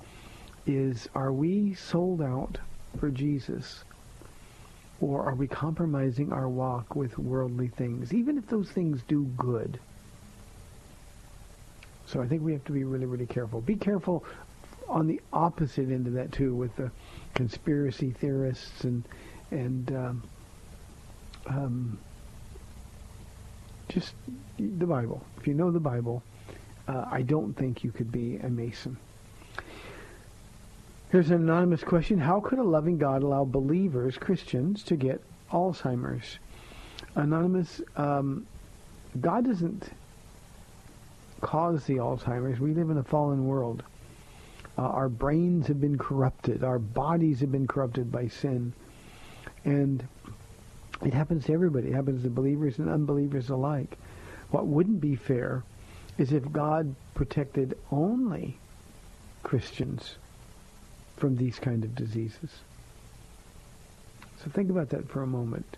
[0.65, 2.59] is are we sold out
[2.99, 3.85] for Jesus?
[5.03, 9.81] Or are we compromising our walk with worldly things, even if those things do good?
[12.07, 13.61] So I think we have to be really, really careful.
[13.61, 14.25] Be careful
[14.88, 16.91] on the opposite end of that too, with the
[17.35, 19.03] conspiracy theorists and
[19.51, 20.23] and um,
[21.47, 21.99] um,
[23.88, 24.15] just
[24.57, 25.25] the Bible.
[25.37, 26.23] If you know the Bible,
[26.87, 28.97] uh, I don't think you could be a Mason.
[31.12, 32.16] Here's an anonymous question.
[32.16, 35.20] How could a loving God allow believers, Christians, to get
[35.51, 36.38] Alzheimer's?
[37.14, 38.46] Anonymous, um,
[39.20, 39.90] God doesn't
[41.42, 42.61] cause the Alzheimer's.
[42.61, 43.83] We live in a fallen world.
[44.79, 46.64] Uh, our brains have been corrupted.
[46.64, 48.72] Our bodies have been corrupted by sin.
[49.66, 50.09] And
[51.05, 51.88] it happens to everybody.
[51.88, 53.98] It happens to believers and unbelievers alike.
[54.51, 55.62] What wouldn't be fair
[56.16, 58.57] is if God protected only
[59.42, 60.16] Christians
[61.16, 62.51] from these kind of diseases.
[64.42, 65.77] So think about that for a moment.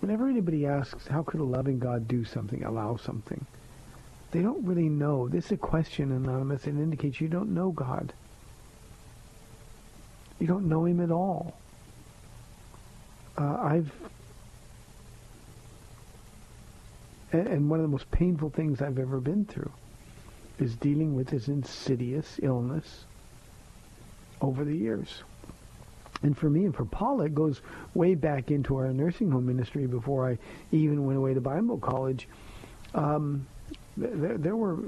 [0.00, 3.44] Whenever anybody asks, how could a loving God do something, allow something?
[4.30, 5.28] They don't really know.
[5.28, 8.12] This is a question, Anonymous, that indicates you don't know God.
[10.38, 11.54] You don't know him at all.
[13.36, 13.92] Uh, I've
[17.32, 19.70] and one of the most painful things I've ever been through
[20.58, 23.04] is dealing with this insidious illness
[24.40, 25.22] over the years.
[26.22, 27.62] And for me and for Paula, it goes
[27.94, 30.38] way back into our nursing home ministry before I
[30.70, 32.28] even went away to Bible college.
[32.94, 33.46] Um,
[33.96, 34.78] there, there were,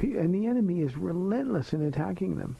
[0.00, 2.56] and the enemy is relentless in attacking them.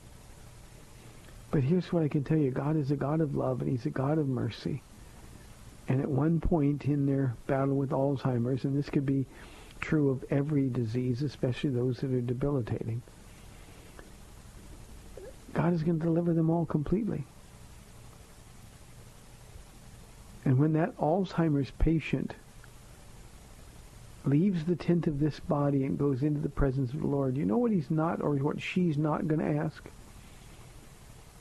[1.50, 2.50] But here's what I can tell you.
[2.50, 4.82] God is a God of love, and he's a God of mercy.
[5.88, 9.26] And at one point in their battle with Alzheimer's, and this could be
[9.80, 13.02] true of every disease, especially those that are debilitating,
[15.56, 17.24] God is going to deliver them all completely.
[20.44, 22.34] And when that Alzheimer's patient
[24.26, 27.46] leaves the tent of this body and goes into the presence of the Lord, you
[27.46, 29.82] know what he's not or what she's not going to ask?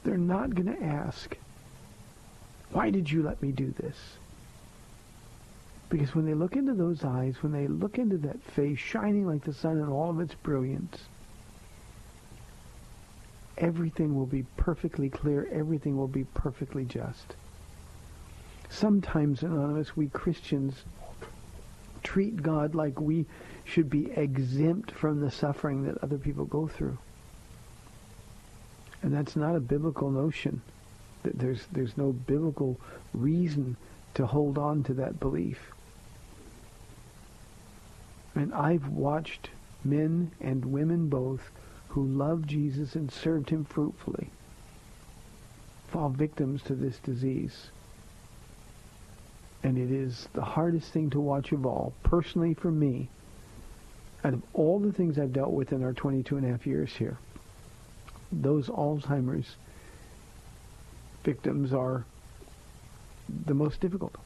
[0.05, 1.35] They're not going to ask,
[2.71, 3.97] why did you let me do this?
[5.89, 9.43] Because when they look into those eyes, when they look into that face shining like
[9.43, 10.99] the sun in all of its brilliance,
[13.57, 15.47] everything will be perfectly clear.
[15.51, 17.35] Everything will be perfectly just.
[18.69, 20.83] Sometimes, Anonymous, we Christians
[22.03, 23.25] treat God like we
[23.63, 26.97] should be exempt from the suffering that other people go through.
[29.01, 30.61] And that's not a biblical notion.
[31.23, 32.79] That there's, there's no biblical
[33.13, 33.77] reason
[34.15, 35.59] to hold on to that belief.
[38.35, 39.49] And I've watched
[39.83, 41.51] men and women both
[41.95, 44.29] who loved Jesus and served him fruitfully
[45.87, 47.69] fall victims to this disease.
[49.63, 53.07] And it is the hardest thing to watch of all, personally for me,
[54.25, 56.93] out of all the things I've dealt with in our 22 and a half years
[56.93, 57.17] here.
[58.29, 59.55] Those Alzheimer's
[61.23, 62.03] victims are
[63.45, 64.17] the most difficult.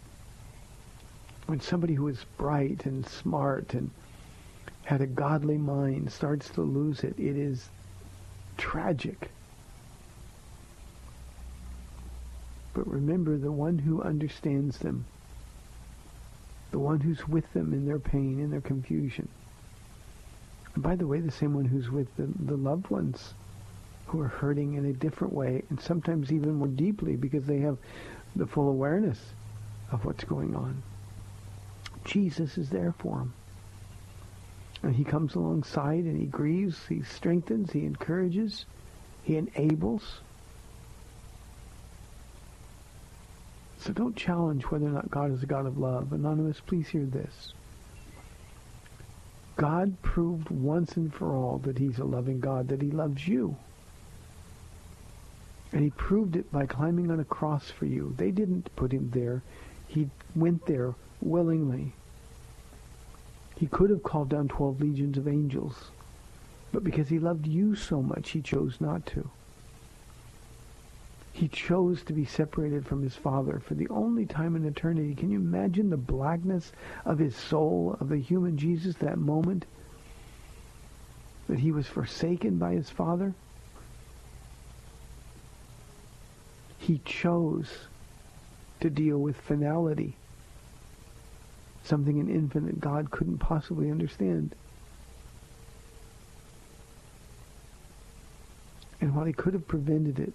[1.46, 3.92] When somebody who is bright and smart and
[4.90, 7.70] had a godly mind starts to lose it, it is
[8.58, 9.30] tragic.
[12.74, 15.06] But remember, the one who understands them,
[16.72, 19.28] the one who's with them in their pain, in their confusion,
[20.74, 23.36] and by the way, the same one who's with the, the loved ones
[24.08, 27.78] who are hurting in a different way, and sometimes even more deeply because they have
[28.36, 29.20] the full awareness
[29.92, 30.82] of what's going on.
[32.06, 33.36] Jesus is there for them.
[34.82, 38.66] And he comes alongside and he grieves, he strengthens, he encourages,
[39.24, 40.22] he enables.
[43.80, 46.14] So don't challenge whether or not God is a God of love.
[46.14, 47.54] Anonymous, please hear this.
[49.56, 53.58] God proved once and for all that he's a loving God, that he loves you.
[55.72, 58.16] And he proved it by climbing on a cross for you.
[58.18, 59.44] They didn't put him there.
[59.88, 61.94] He went there willingly.
[63.60, 65.92] He could have called down 12 legions of angels,
[66.72, 69.30] but because he loved you so much, he chose not to.
[71.34, 75.14] He chose to be separated from his Father for the only time in eternity.
[75.14, 76.72] Can you imagine the blackness
[77.04, 79.66] of his soul, of the human Jesus, that moment
[81.50, 83.34] that he was forsaken by his Father?
[86.78, 87.88] He chose
[88.80, 90.16] to deal with finality
[91.90, 94.54] something an infinite God couldn't possibly understand.
[99.02, 100.34] And while he could have prevented it,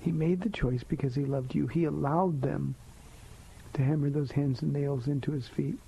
[0.00, 1.66] he made the choice because he loved you.
[1.66, 2.74] He allowed them
[3.74, 5.78] to hammer those hands and nails into his feet.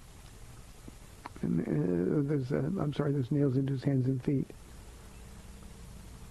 [1.41, 4.47] And uh, those, uh, I'm sorry, those nails into his hands and feet.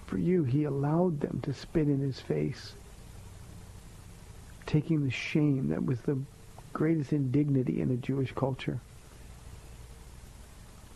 [0.05, 2.74] For you, he allowed them to spit in his face,
[4.68, 6.20] taking the shame that was the
[6.74, 8.80] greatest indignity in a Jewish culture.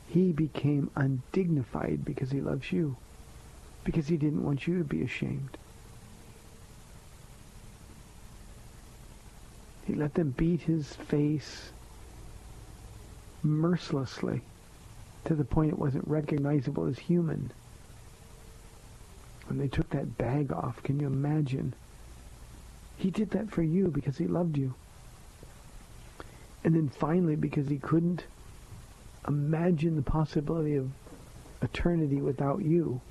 [0.07, 2.95] He became undignified because he loves you,
[3.84, 5.57] because he didn't want you to be ashamed.
[9.86, 11.71] He let them beat his face
[13.41, 14.41] mercilessly
[15.26, 17.51] to the point it wasn't recognizable as human.
[19.47, 21.74] When they took that bag off, can you imagine?
[22.95, 24.76] He did that for you because he loved you.
[26.64, 28.24] And then finally, because he couldn't
[29.28, 30.91] imagine the possibility of
[31.61, 33.01] eternity without you,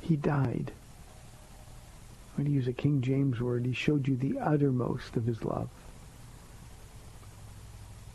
[0.00, 0.72] he died.
[2.36, 3.66] I'm going to use a King James word.
[3.66, 5.68] He showed you the uttermost of his love.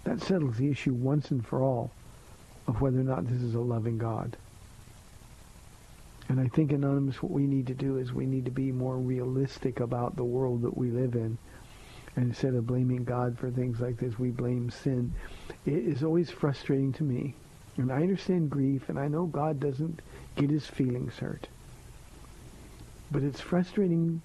[0.05, 1.91] That settles the issue once and for all
[2.67, 4.37] of whether or not this is a loving God.
[6.29, 8.97] And I think, Anonymous, what we need to do is we need to be more
[8.97, 11.37] realistic about the world that we live in.
[12.15, 15.13] Instead of blaming God for things like this, we blame sin.
[15.65, 17.33] It is always frustrating to me.
[17.77, 20.01] And I understand grief, and I know God doesn't
[20.35, 21.47] get his feelings hurt.
[23.11, 24.21] But it's frustrating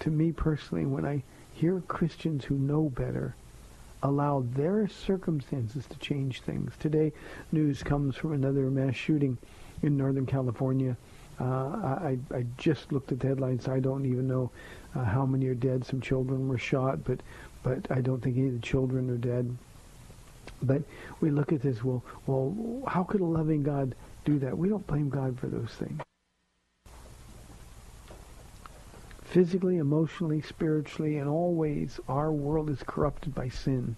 [0.00, 1.22] to me personally when I
[1.52, 3.36] hear Christians who know better
[4.02, 6.72] allow their circumstances to change things.
[6.80, 7.12] Today,
[7.52, 9.38] news comes from another mass shooting
[9.82, 10.96] in Northern California.
[11.40, 13.68] Uh, I, I just looked at the headlines.
[13.68, 14.50] I don't even know
[14.94, 15.84] uh, how many are dead.
[15.84, 17.20] Some children were shot, but
[17.62, 19.56] but I don't think any of the children are dead.
[20.62, 20.82] But
[21.20, 21.82] we look at this.
[21.82, 24.56] Well, well, how could a loving God do that?
[24.56, 26.00] We don't blame God for those things.
[29.24, 33.96] Physically, emotionally, spiritually, in all ways, our world is corrupted by sin.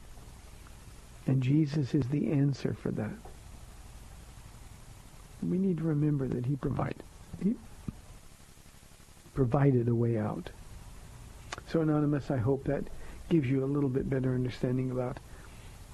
[1.26, 3.16] And Jesus is the answer for that.
[5.43, 7.03] We need to remember that he provided.
[9.35, 10.51] Provided a way out.
[11.68, 12.85] So, Anonymous, I hope that
[13.28, 15.18] gives you a little bit better understanding about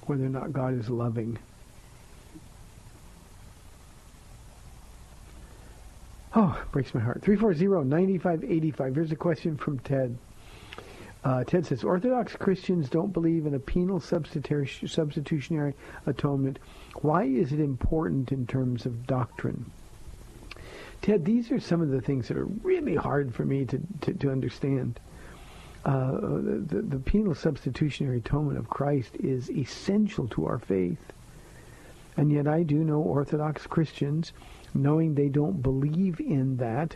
[0.05, 1.37] whether or not God is loving.
[6.35, 7.21] Oh, breaks my heart.
[7.21, 8.95] 340-9585.
[8.95, 10.17] Here's a question from Ted.
[11.23, 15.75] Uh, Ted says, Orthodox Christians don't believe in a penal substitutionary
[16.05, 16.57] atonement.
[17.01, 19.69] Why is it important in terms of doctrine?
[21.01, 24.13] Ted, these are some of the things that are really hard for me to, to,
[24.13, 24.99] to understand.
[25.83, 31.11] Uh, the, the penal substitutionary atonement of Christ is essential to our faith.
[32.17, 34.31] And yet I do know Orthodox Christians,
[34.75, 36.95] knowing they don't believe in that,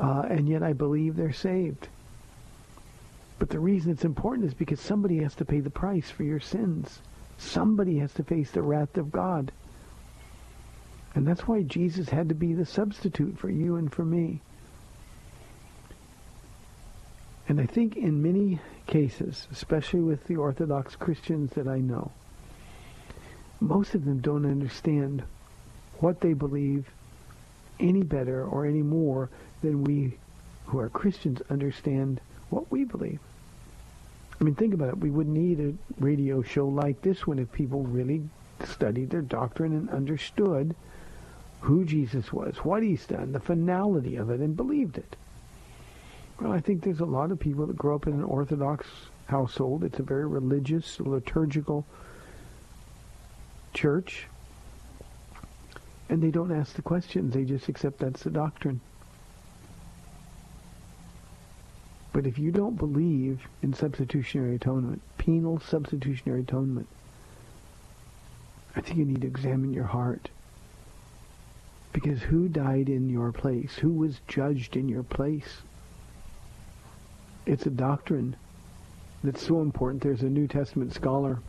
[0.00, 1.88] uh, and yet I believe they're saved.
[3.38, 6.40] But the reason it's important is because somebody has to pay the price for your
[6.40, 7.00] sins.
[7.38, 9.52] Somebody has to face the wrath of God.
[11.14, 14.40] And that's why Jesus had to be the substitute for you and for me.
[17.48, 22.12] And I think in many cases, especially with the Orthodox Christians that I know,
[23.60, 25.24] most of them don't understand
[25.98, 26.88] what they believe
[27.80, 29.30] any better or any more
[29.62, 30.16] than we
[30.66, 33.18] who are Christians understand what we believe.
[34.40, 34.98] I mean, think about it.
[34.98, 38.22] We would need a radio show like this one if people really
[38.64, 40.74] studied their doctrine and understood
[41.60, 45.16] who Jesus was, what he's done, the finality of it, and believed it.
[46.40, 48.86] Well, I think there's a lot of people that grow up in an Orthodox
[49.26, 49.84] household.
[49.84, 51.84] It's a very religious, liturgical
[53.74, 54.26] church.
[56.08, 57.34] And they don't ask the questions.
[57.34, 58.80] They just accept that's the doctrine.
[62.12, 66.88] But if you don't believe in substitutionary atonement, penal substitutionary atonement,
[68.74, 70.30] I think you need to examine your heart.
[71.92, 73.76] Because who died in your place?
[73.76, 75.62] Who was judged in your place?
[77.46, 78.36] It's a doctrine
[79.24, 80.02] that's so important.
[80.02, 81.40] There's a New Testament scholar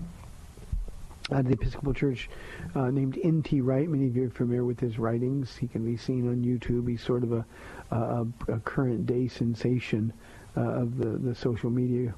[1.32, 2.30] at the Episcopal Church
[2.76, 3.62] uh, named N.T.
[3.62, 3.88] Wright.
[3.88, 5.56] Many of you are familiar with his writings.
[5.56, 6.90] He can be seen on YouTube.
[6.90, 7.46] He's sort of a,
[7.92, 10.12] a, a current day sensation
[10.58, 12.14] uh, of the, the social media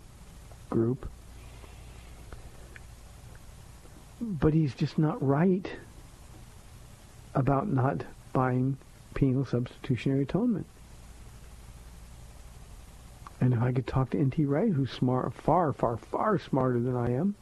[0.69, 1.07] group.
[4.21, 5.69] But he's just not right
[7.36, 8.77] about not buying
[9.13, 10.65] penal substitutionary atonement.
[13.41, 14.45] And if I could talk to N.T.
[14.45, 17.36] Wright, who's smart, far, far, far smarter than I am,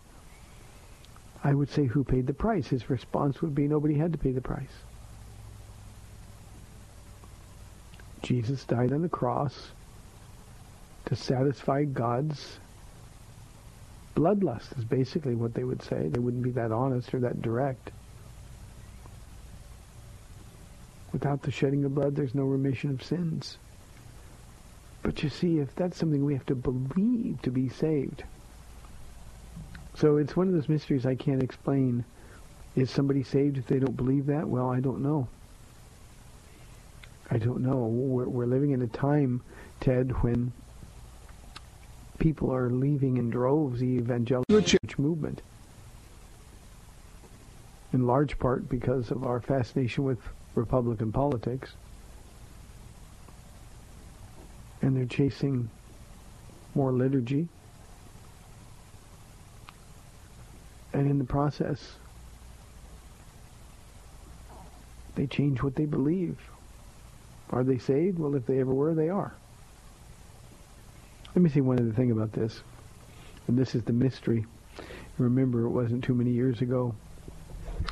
[1.44, 2.68] I would say, who paid the price?
[2.68, 4.84] His response would be, nobody had to pay the price.
[8.22, 9.70] Jesus died on the cross
[11.06, 12.60] to satisfy God's
[14.16, 16.08] bloodlust is basically what they would say.
[16.08, 17.92] They wouldn't be that honest or that direct.
[21.12, 23.58] Without the shedding of blood, there's no remission of sins.
[25.04, 28.24] But you see, if that's something we have to believe to be saved.
[29.96, 32.06] So it's one of those mysteries I can't explain.
[32.76, 34.48] Is somebody saved if they don't believe that?
[34.48, 35.28] Well, I don't know.
[37.30, 37.86] I don't know.
[37.86, 39.42] We're, we're living in a time,
[39.80, 40.54] Ted, when
[42.20, 45.42] people are leaving in droves the evangelical church movement.
[47.92, 50.20] In large part because of our fascination with
[50.56, 51.74] Republican politics.
[54.82, 55.70] And they're chasing
[56.76, 57.48] more liturgy.
[60.94, 61.96] And in the process,
[65.16, 66.38] they change what they believe.
[67.52, 68.20] Are they saved?
[68.20, 69.34] Well, if they ever were, they are.
[71.36, 72.62] Let me say one other thing about this.
[73.48, 74.46] And this is the mystery.
[75.18, 76.96] Remember, it wasn't too many years ago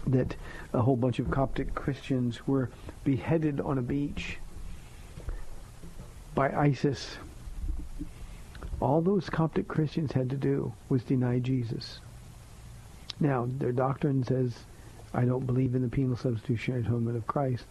[0.08, 0.36] that
[0.74, 2.70] a whole bunch of Coptic Christians were
[3.04, 4.38] beheaded on a beach
[6.36, 7.18] by ISIS.
[8.80, 12.00] All those Coptic Christians had to do was deny Jesus.
[13.20, 14.58] Now, their doctrine says,
[15.14, 17.66] I don't believe in the penal substitutionary atonement of Christ.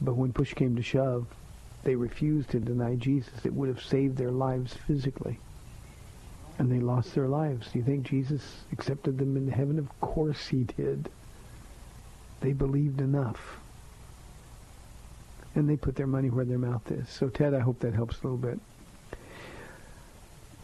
[0.00, 1.26] But when push came to shove,
[1.82, 3.44] they refused to deny Jesus.
[3.44, 5.38] It would have saved their lives physically.
[6.60, 7.72] And they lost their lives.
[7.72, 9.78] Do you think Jesus accepted them in heaven?
[9.78, 11.08] Of course he did.
[12.42, 13.58] They believed enough.
[15.54, 17.08] And they put their money where their mouth is.
[17.08, 18.60] So, Ted, I hope that helps a little bit.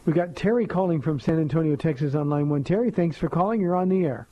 [0.04, 2.62] We got Terry calling from San Antonio, Texas on line one.
[2.62, 3.62] Terry, thanks for calling.
[3.62, 4.28] You're on the air.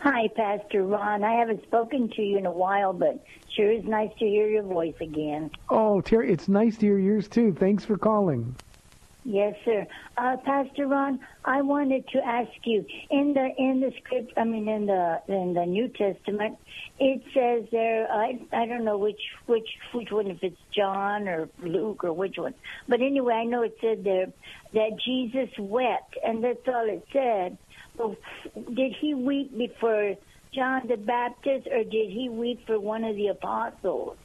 [0.00, 1.24] Hi, Pastor Ron.
[1.24, 3.24] I haven't spoken to you in a while, but
[3.56, 5.50] sure is nice to hear your voice again.
[5.70, 7.54] Oh, Terry, it's nice to hear yours too.
[7.54, 8.54] Thanks for calling.
[9.24, 9.86] Yes, sir.
[10.16, 14.32] Uh, Pastor Ron, I wanted to ask you in the in the script.
[14.36, 16.58] I mean, in the in the New Testament,
[16.98, 18.10] it says there.
[18.10, 22.36] I I don't know which which which one, if it's John or Luke or which
[22.36, 22.54] one.
[22.88, 24.26] But anyway, I know it said there
[24.74, 27.58] that Jesus wept, and that's all it said.
[27.96, 28.16] Well,
[28.54, 30.16] did he weep before
[30.52, 34.16] John the Baptist, or did he weep for one of the apostles?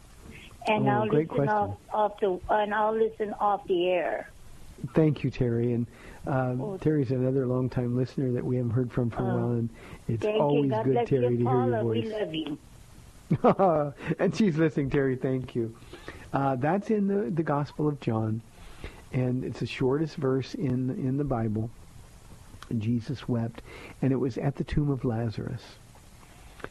[0.65, 1.49] And Oh, I'll listen question.
[1.49, 4.31] off, off the and I'll listen off the air.
[4.93, 5.73] Thank you, Terry.
[5.73, 5.87] And
[6.25, 6.77] um, Oh.
[6.77, 9.69] Terry's another longtime listener that we haven't heard from for a while, and
[10.07, 12.11] it's always good, Terry, you, to hear your We voice.
[12.19, 12.57] love you.
[14.19, 15.15] and she's listening, Terry.
[15.15, 15.75] Thank you.
[16.33, 18.41] Uh, that's in the, the Gospel of John,
[19.13, 21.69] and it's the shortest verse in in the Bible.
[22.77, 23.61] Jesus wept,
[24.01, 25.61] and it was at the tomb of Lazarus.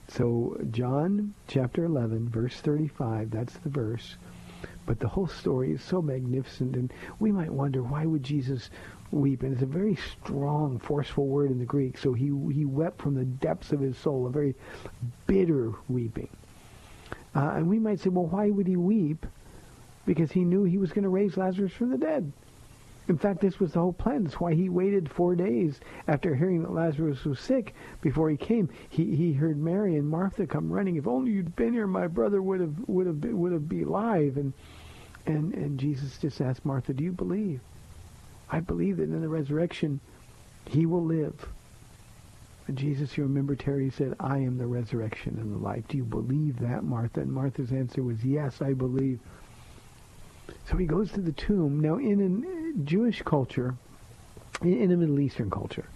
[0.09, 4.17] So John chapter 11, verse 35, that's the verse.
[4.87, 8.71] But the whole story is so magnificent, and we might wonder why would Jesus
[9.11, 9.43] weep?
[9.43, 11.99] And it's a very strong, forceful word in the Greek.
[11.99, 14.55] So he he wept from the depths of his soul, a very
[15.27, 16.29] bitter weeping.
[17.35, 19.27] Uh, and we might say, well, why would he weep?
[20.07, 22.33] Because he knew he was going to raise Lazarus from the dead.
[23.09, 24.25] In fact, this was the whole plan.
[24.25, 25.79] That's why he waited four days
[26.09, 28.69] after hearing that Lazarus was sick before he came.
[28.89, 30.97] He he heard Mary and Martha come running.
[30.97, 33.85] If only you'd been here, my brother would have would have been, would have been
[33.85, 34.37] alive.
[34.37, 34.53] And
[35.27, 37.61] and and Jesus just asked Martha, "Do you believe?
[38.51, 40.01] I believe that in the resurrection,
[40.67, 41.49] he will live."
[42.69, 46.05] And Jesus, you remember Terry said, "I am the resurrection and the life." Do you
[46.05, 47.21] believe that, Martha?
[47.21, 49.21] And Martha's answer was, "Yes, I believe."
[50.65, 51.81] So he goes to the tomb.
[51.81, 53.75] Now, in a uh, Jewish culture,
[54.63, 55.87] in in a Middle Eastern culture,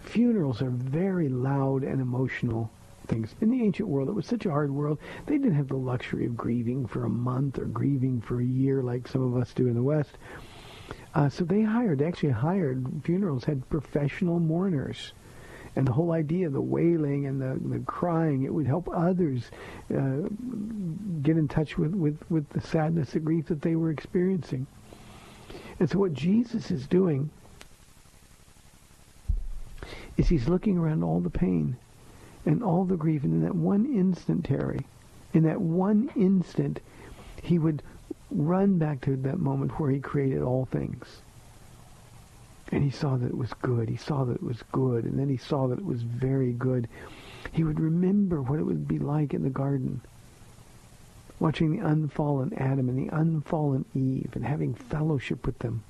[0.00, 2.70] funerals are very loud and emotional
[3.06, 3.34] things.
[3.40, 4.98] In the ancient world, it was such a hard world.
[5.26, 8.82] They didn't have the luxury of grieving for a month or grieving for a year
[8.82, 10.12] like some of us do in the West.
[11.14, 15.12] Uh, so they hired, actually hired, funerals had professional mourners.
[15.76, 19.50] And the whole idea, the wailing and the, the crying, it would help others
[19.92, 20.28] uh,
[21.22, 24.66] get in touch with, with, with the sadness, the grief that they were experiencing.
[25.80, 27.30] And so what Jesus is doing
[30.16, 31.76] is he's looking around all the pain
[32.46, 33.24] and all the grief.
[33.24, 34.86] And in that one instant, Terry,
[35.32, 36.80] in that one instant,
[37.42, 37.82] he would
[38.30, 41.22] run back to that moment where he created all things.
[42.72, 43.88] And he saw that it was good.
[43.88, 45.04] He saw that it was good.
[45.04, 46.88] And then he saw that it was very good.
[47.52, 50.00] He would remember what it would be like in the garden,
[51.38, 55.84] watching the unfallen Adam and the unfallen Eve and having fellowship with them.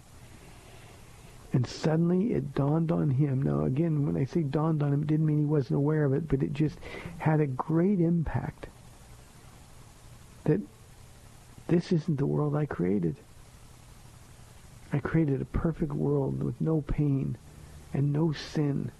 [1.54, 3.40] And suddenly it dawned on him.
[3.40, 6.12] Now, again, when I say dawned on him, it didn't mean he wasn't aware of
[6.12, 6.76] it, but it just
[7.18, 8.66] had a great impact
[10.42, 10.60] that
[11.68, 13.14] this isn't the world I created.
[14.92, 17.38] I created a perfect world with no pain
[17.92, 18.90] and no sin.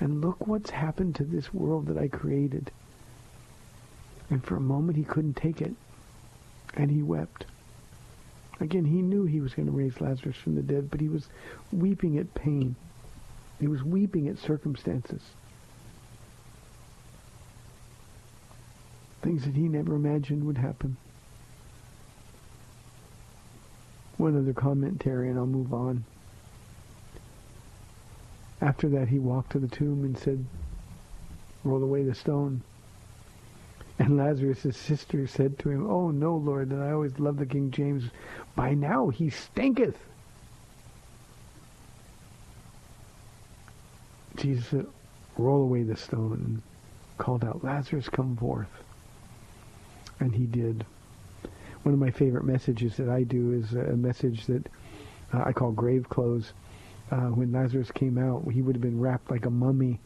[0.00, 2.70] And look what's happened to this world that I created.
[4.30, 5.74] And for a moment he couldn't take it.
[6.72, 7.44] And he wept.
[8.60, 11.28] Again, he knew he was going to raise Lazarus from the dead, but he was
[11.72, 12.74] weeping at pain.
[13.60, 15.22] He was weeping at circumstances.
[19.22, 20.96] Things that he never imagined would happen.
[24.16, 26.04] One other commentary, and I'll move on.
[28.62, 30.44] After that, he walked to the tomb and said,
[31.62, 32.62] roll away the stone.
[33.98, 37.70] And Lazarus' sister said to him, Oh, no, Lord, and I always loved the King
[37.70, 38.04] James.
[38.54, 39.96] By now he stinketh.
[44.36, 44.86] Jesus said,
[45.38, 46.62] Roll away the stone, and
[47.18, 48.68] called out, Lazarus, come forth.
[50.20, 50.84] And he did.
[51.82, 54.66] One of my favorite messages that I do is a message that
[55.32, 56.52] uh, I call grave clothes.
[57.10, 60.00] Uh, when Lazarus came out, he would have been wrapped like a mummy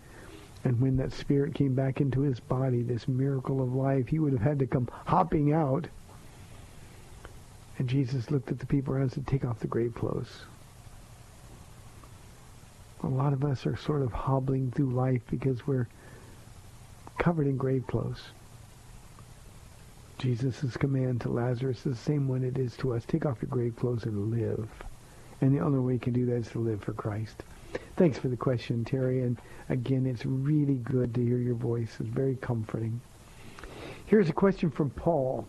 [0.64, 4.32] and when that spirit came back into his body, this miracle of life, he would
[4.32, 5.86] have had to come hopping out.
[7.78, 10.42] And Jesus looked at the people around and said, take off the grave clothes.
[13.02, 15.88] A lot of us are sort of hobbling through life because we're
[17.18, 18.20] covered in grave clothes.
[20.18, 23.04] Jesus' command to Lazarus is the same one it is to us.
[23.06, 24.68] Take off your grave clothes and live.
[25.40, 27.42] And the only way you can do that is to live for Christ.
[27.96, 29.22] Thanks for the question, Terry.
[29.22, 31.96] And again, it's really good to hear your voice.
[32.00, 33.00] It's very comforting.
[34.06, 35.46] Here's a question from Paul.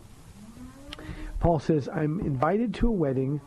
[1.40, 3.40] Paul says, I'm invited to a wedding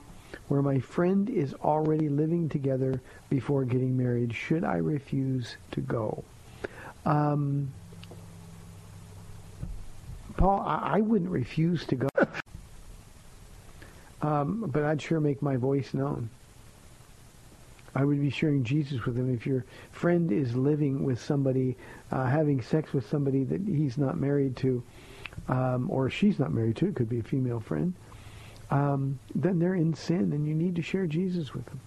[0.47, 2.99] where my friend is already living together
[3.29, 4.33] before getting married.
[4.33, 6.23] Should I refuse to go?
[7.05, 7.71] Um,
[10.37, 12.09] Paul, I, I, wouldn't refuse to go.
[14.21, 16.29] um, but I'd sure make my voice known.
[17.95, 19.33] I would be sharing Jesus with them.
[19.33, 21.77] If your friend is living with somebody,
[22.11, 24.83] uh, having sex with somebody that he's not married to,
[25.47, 27.93] um, or she's not married to, it could be a female friend,
[28.69, 31.79] um, then they're in sin and you need to share Jesus with them.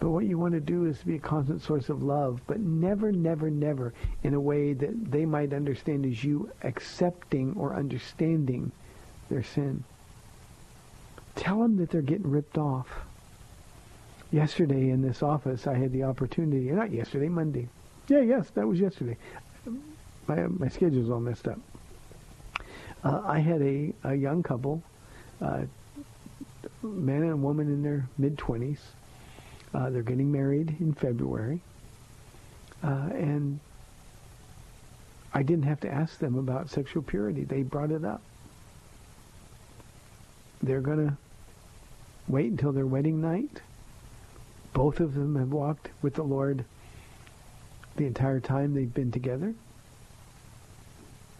[0.00, 3.12] But what you want to do is be a constant source of love, but never,
[3.12, 8.72] never, never in a way that they might understand as you accepting or understanding
[9.30, 9.84] their sin.
[11.34, 12.88] Tell them that they're getting ripped off
[14.30, 17.68] yesterday in this office, I had the opportunity, not yesterday, Monday.
[18.08, 19.16] Yeah, yes, that was yesterday.
[20.26, 21.58] My, my schedule's all messed up.
[23.04, 24.82] Uh, I had a, a young couple,
[25.40, 25.62] uh,
[26.82, 28.78] man and woman in their mid-20s.
[29.74, 31.60] Uh, they're getting married in February.
[32.82, 33.60] Uh, and
[35.34, 37.44] I didn't have to ask them about sexual purity.
[37.44, 38.22] They brought it up.
[40.62, 41.16] They're going to
[42.28, 43.60] wait until their wedding night
[44.76, 46.62] both of them have walked with the Lord
[47.96, 49.54] the entire time they've been together.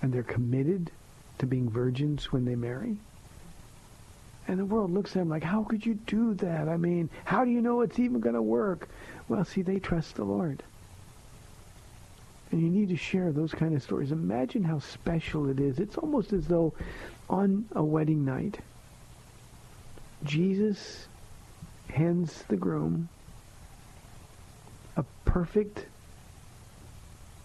[0.00, 0.90] And they're committed
[1.36, 2.96] to being virgins when they marry.
[4.48, 6.66] And the world looks at them like, how could you do that?
[6.66, 8.88] I mean, how do you know it's even going to work?
[9.28, 10.62] Well, see, they trust the Lord.
[12.50, 14.12] And you need to share those kind of stories.
[14.12, 15.78] Imagine how special it is.
[15.78, 16.72] It's almost as though
[17.28, 18.60] on a wedding night,
[20.24, 21.06] Jesus
[21.90, 23.10] hands the groom
[25.24, 25.86] perfect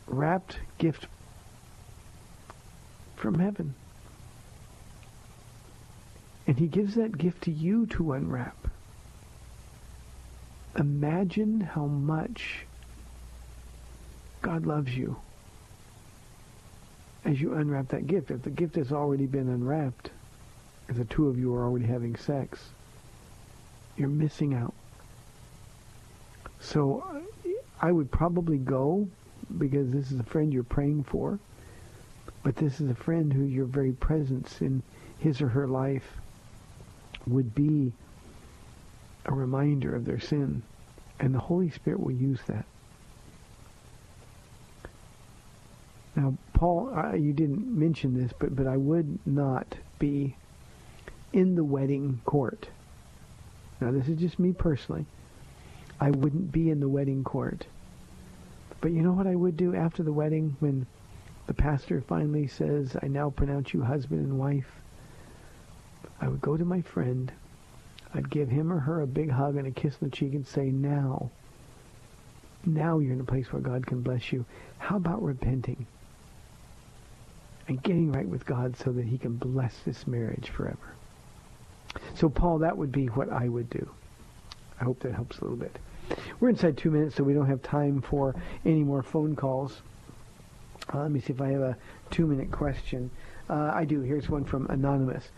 [0.07, 1.07] wrapped gift
[3.15, 3.73] from heaven.
[6.47, 8.57] And he gives that gift to you to unwrap.
[10.77, 12.65] Imagine how much
[14.41, 15.17] God loves you
[17.23, 18.31] as you unwrap that gift.
[18.31, 20.09] If the gift has already been unwrapped,
[20.89, 22.69] if the two of you are already having sex,
[23.95, 24.73] you're missing out.
[26.59, 27.21] So
[27.81, 29.07] I would probably go
[29.57, 31.39] because this is a friend you're praying for,
[32.43, 34.83] but this is a friend who your very presence in
[35.17, 36.17] his or her life
[37.27, 37.91] would be
[39.25, 40.61] a reminder of their sin,
[41.19, 42.65] and the Holy Spirit will use that.
[46.15, 50.35] Now, Paul, you didn't mention this, but, but I would not be
[51.33, 52.67] in the wedding court.
[53.79, 55.05] Now, this is just me personally.
[56.01, 57.67] I wouldn't be in the wedding court.
[58.81, 60.87] But you know what I would do after the wedding when
[61.45, 64.81] the pastor finally says, I now pronounce you husband and wife?
[66.19, 67.31] I would go to my friend.
[68.15, 70.45] I'd give him or her a big hug and a kiss on the cheek and
[70.45, 71.29] say, now,
[72.65, 74.43] now you're in a place where God can bless you.
[74.79, 75.85] How about repenting
[77.67, 80.95] and getting right with God so that he can bless this marriage forever?
[82.15, 83.87] So, Paul, that would be what I would do.
[84.79, 85.77] I hope that helps a little bit.
[86.39, 88.35] We're inside two minutes, so we don't have time for
[88.65, 89.81] any more phone calls.
[90.93, 91.77] Uh, let me see if I have a
[92.09, 93.09] two-minute question.
[93.49, 94.01] Uh, I do.
[94.01, 95.29] Here's one from Anonymous.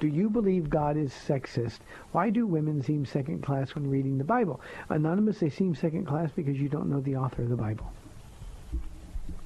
[0.00, 1.78] Do you believe God is sexist?
[2.12, 4.60] Why do women seem second class when reading the Bible?
[4.88, 7.92] Anonymous, they seem second class because you don't know the author of the Bible.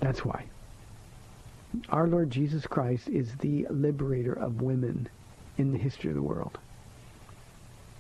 [0.00, 0.46] That's why.
[1.90, 5.08] Our Lord Jesus Christ is the liberator of women
[5.58, 6.58] in the history of the world.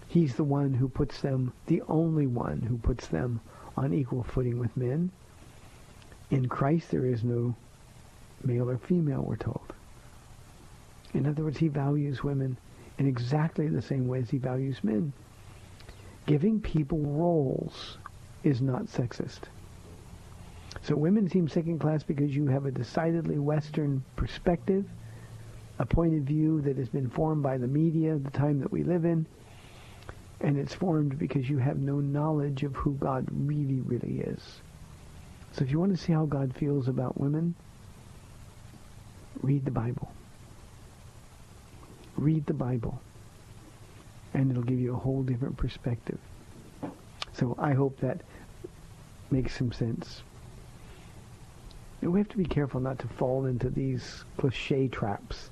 [0.08, 3.40] He's the one who puts them, the only one who puts them
[3.76, 5.10] on equal footing with men.
[6.30, 7.54] In Christ there is no
[8.42, 9.74] male or female, we're told.
[11.12, 12.56] In other words, he values women
[12.98, 15.12] in exactly the same way as he values men.
[16.26, 17.98] Giving people roles
[18.42, 19.42] is not sexist.
[20.82, 24.86] So women seem second class because you have a decidedly Western perspective,
[25.78, 28.82] a point of view that has been formed by the media, the time that we
[28.82, 29.26] live in,
[30.40, 34.60] and it's formed because you have no knowledge of who God really, really is.
[35.52, 37.54] So if you want to see how God feels about women,
[39.42, 40.12] read the Bible.
[42.16, 43.00] Read the Bible.
[44.34, 46.18] And it'll give you a whole different perspective.
[47.32, 48.20] So I hope that
[49.30, 50.22] makes some sense.
[52.00, 55.50] And we have to be careful not to fall into these cliche traps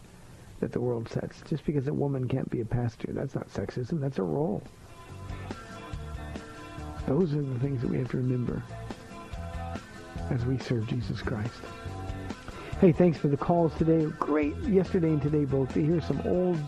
[0.61, 1.43] that the world sets.
[1.49, 4.63] Just because a woman can't be a pastor, that's not sexism, that's a role.
[7.07, 8.63] Those are the things that we have to remember
[10.31, 11.61] as we serve Jesus Christ.
[12.81, 14.07] Hey, thanks for the calls today.
[14.19, 16.59] Great yesterday and today both to hear some old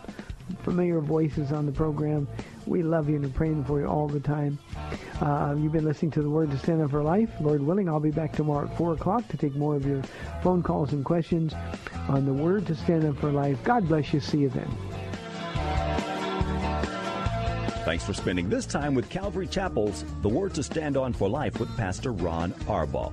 [0.63, 2.29] familiar voices on the program.
[2.67, 4.59] We love you and are praying for you all the time.
[5.21, 7.31] Uh, you've been listening to the Word to Stand Up for Life.
[7.41, 10.03] Lord willing, I'll be back tomorrow at 4 o'clock to take more of your
[10.43, 11.55] phone calls and questions
[12.09, 13.59] on the Word to Stand Up for Life.
[13.65, 14.21] God bless you.
[14.21, 14.71] See you then.
[17.85, 21.59] Thanks for spending this time with Calvary Chapel's The Word to Stand On for Life
[21.59, 23.13] with Pastor Ron Arbaugh.